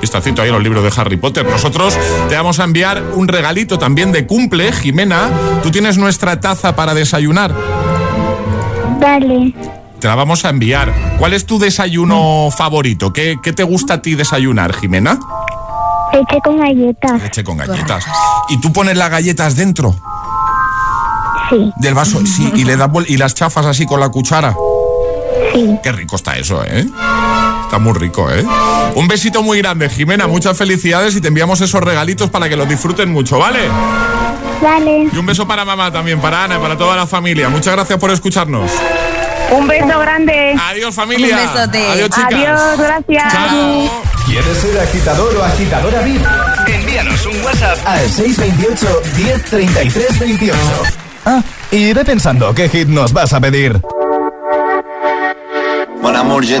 vistacito 0.00 0.42
ahí 0.42 0.48
en 0.48 0.54
los 0.54 0.62
libros 0.62 0.82
de 0.84 1.00
Harry 1.00 1.16
Potter. 1.16 1.44
Nosotros 1.46 1.96
te 2.28 2.34
vamos 2.36 2.60
a 2.60 2.64
enviar 2.64 3.02
un 3.14 3.26
regalito 3.28 3.78
también 3.78 4.12
de 4.12 4.26
cumple, 4.26 4.72
Jimena. 4.72 5.30
Tú 5.62 5.70
tienes 5.70 5.96
nuestra 5.98 6.40
taza 6.40 6.76
para 6.76 6.94
desayunar. 6.94 7.52
Vale. 9.00 9.52
Te 10.00 10.08
la 10.08 10.14
vamos 10.14 10.44
a 10.44 10.50
enviar. 10.50 10.92
¿Cuál 11.18 11.32
es 11.32 11.46
tu 11.46 11.58
desayuno 11.58 12.48
favorito? 12.56 13.12
¿Qué, 13.12 13.36
qué 13.42 13.52
te 13.52 13.62
gusta 13.62 13.94
a 13.94 14.02
ti 14.02 14.14
desayunar, 14.14 14.74
Jimena? 14.74 15.18
Leche 16.12 16.40
con 16.44 16.58
galletas. 16.58 17.22
Leche 17.22 17.42
con 17.44 17.56
galletas. 17.56 18.04
¿Y 18.48 18.60
tú 18.60 18.72
pones 18.72 18.96
las 18.96 19.10
galletas 19.10 19.56
dentro 19.56 19.96
Sí. 21.50 21.72
del 21.76 21.94
vaso? 21.94 22.20
Sí, 22.26 22.52
y 22.54 22.64
le 22.64 22.76
das 22.76 22.90
y 23.08 23.16
las 23.16 23.34
chafas 23.34 23.66
así 23.66 23.86
con 23.86 23.98
la 24.00 24.08
cuchara. 24.10 24.54
Sí. 25.52 25.78
Qué 25.82 25.92
rico 25.92 26.16
está 26.16 26.36
eso, 26.36 26.62
¿eh? 26.64 26.86
Está 27.64 27.78
muy 27.78 27.92
rico, 27.94 28.30
¿eh? 28.30 28.44
Un 28.94 29.08
besito 29.08 29.42
muy 29.42 29.58
grande, 29.58 29.88
Jimena. 29.88 30.26
Muchas 30.26 30.56
felicidades 30.56 31.16
y 31.16 31.20
te 31.20 31.28
enviamos 31.28 31.60
esos 31.62 31.82
regalitos 31.82 32.28
para 32.30 32.48
que 32.48 32.56
los 32.56 32.68
disfruten 32.68 33.10
mucho, 33.10 33.38
¿vale? 33.38 33.60
Vale. 34.62 35.08
Y 35.12 35.16
un 35.16 35.26
beso 35.26 35.46
para 35.48 35.64
mamá 35.64 35.90
también, 35.90 36.20
para 36.20 36.44
Ana 36.44 36.56
y 36.56 36.58
para 36.58 36.76
toda 36.76 36.94
la 36.96 37.06
familia. 37.06 37.48
Muchas 37.48 37.74
gracias 37.74 37.98
por 37.98 38.10
escucharnos. 38.10 38.70
Un 39.56 39.68
beso 39.68 39.98
grande. 40.00 40.56
Adiós, 40.68 40.94
familia. 40.94 41.36
Un 41.36 41.54
besote. 41.54 41.86
Adiós, 41.86 42.10
chicas. 42.10 42.34
Adiós, 42.34 42.78
gracias. 42.78 43.32
Chao. 43.32 44.04
¿Quieres 44.26 44.56
ser 44.58 44.80
agitador 44.80 45.36
o 45.36 45.44
agitadora 45.44 46.00
VIP? 46.00 46.22
Envíanos 46.66 47.26
un 47.26 47.44
WhatsApp 47.44 47.78
Al 47.86 48.08
628 48.08 49.02
1033 49.16 50.18
28. 50.18 50.58
Ah, 51.26 51.42
y 51.70 51.92
ve 51.92 52.04
pensando 52.04 52.52
qué 52.54 52.68
hit 52.68 52.88
nos 52.88 53.12
vas 53.12 53.32
a 53.32 53.40
pedir. 53.40 53.80
Mon 56.02 56.16
amour, 56.16 56.44
je 56.44 56.60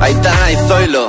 Ahí 0.00 0.12
está, 0.12 0.44
ahí, 0.44 0.56
Zoilo. 0.68 1.08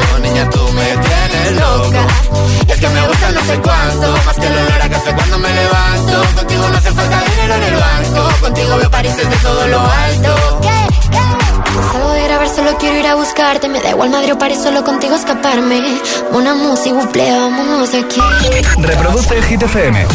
Niña, 0.41 0.49
tú 0.49 0.73
me 0.73 0.83
tienes 0.83 1.51
loca. 1.59 2.07
Y 2.67 2.71
es 2.71 2.79
que 2.79 2.89
me 2.89 3.07
gusta 3.07 3.31
no 3.31 3.41
sé 3.41 3.59
cuánto, 3.61 4.25
más 4.25 4.35
que 4.35 4.47
el 4.47 4.53
olor 4.53 4.81
a 4.81 4.89
café 4.89 5.15
cuando 5.15 5.37
me 5.39 5.49
levanto. 5.53 6.35
Contigo 6.35 6.69
no 6.69 6.77
hace 6.77 6.91
falta 6.91 7.23
dinero 7.29 7.53
en 7.55 7.63
el 7.63 7.75
banco, 7.75 8.41
contigo 8.41 8.77
veo 8.77 8.91
París 8.91 9.15
desde 9.17 9.35
todo 9.37 9.67
lo 9.67 9.79
alto. 9.79 10.61
Salgo 11.91 12.11
de 12.11 12.23
grabar, 12.23 12.49
solo 12.49 12.77
quiero 12.77 12.97
ir 12.97 13.07
a 13.07 13.15
buscarte. 13.15 13.69
Me 13.69 13.81
da 13.81 13.89
igual 13.89 14.09
madre 14.09 14.33
o 14.33 14.37
París, 14.37 14.59
solo 14.61 14.83
contigo 14.83 15.15
escaparme. 15.15 16.01
Una 16.31 16.55
música, 16.55 16.95
vámonos 16.95 17.91
de 17.91 17.99
aquí. 17.99 18.21
Reproduce 18.77 19.37
el 19.37 19.43
Hit 19.43 19.63
FM. 19.63 20.07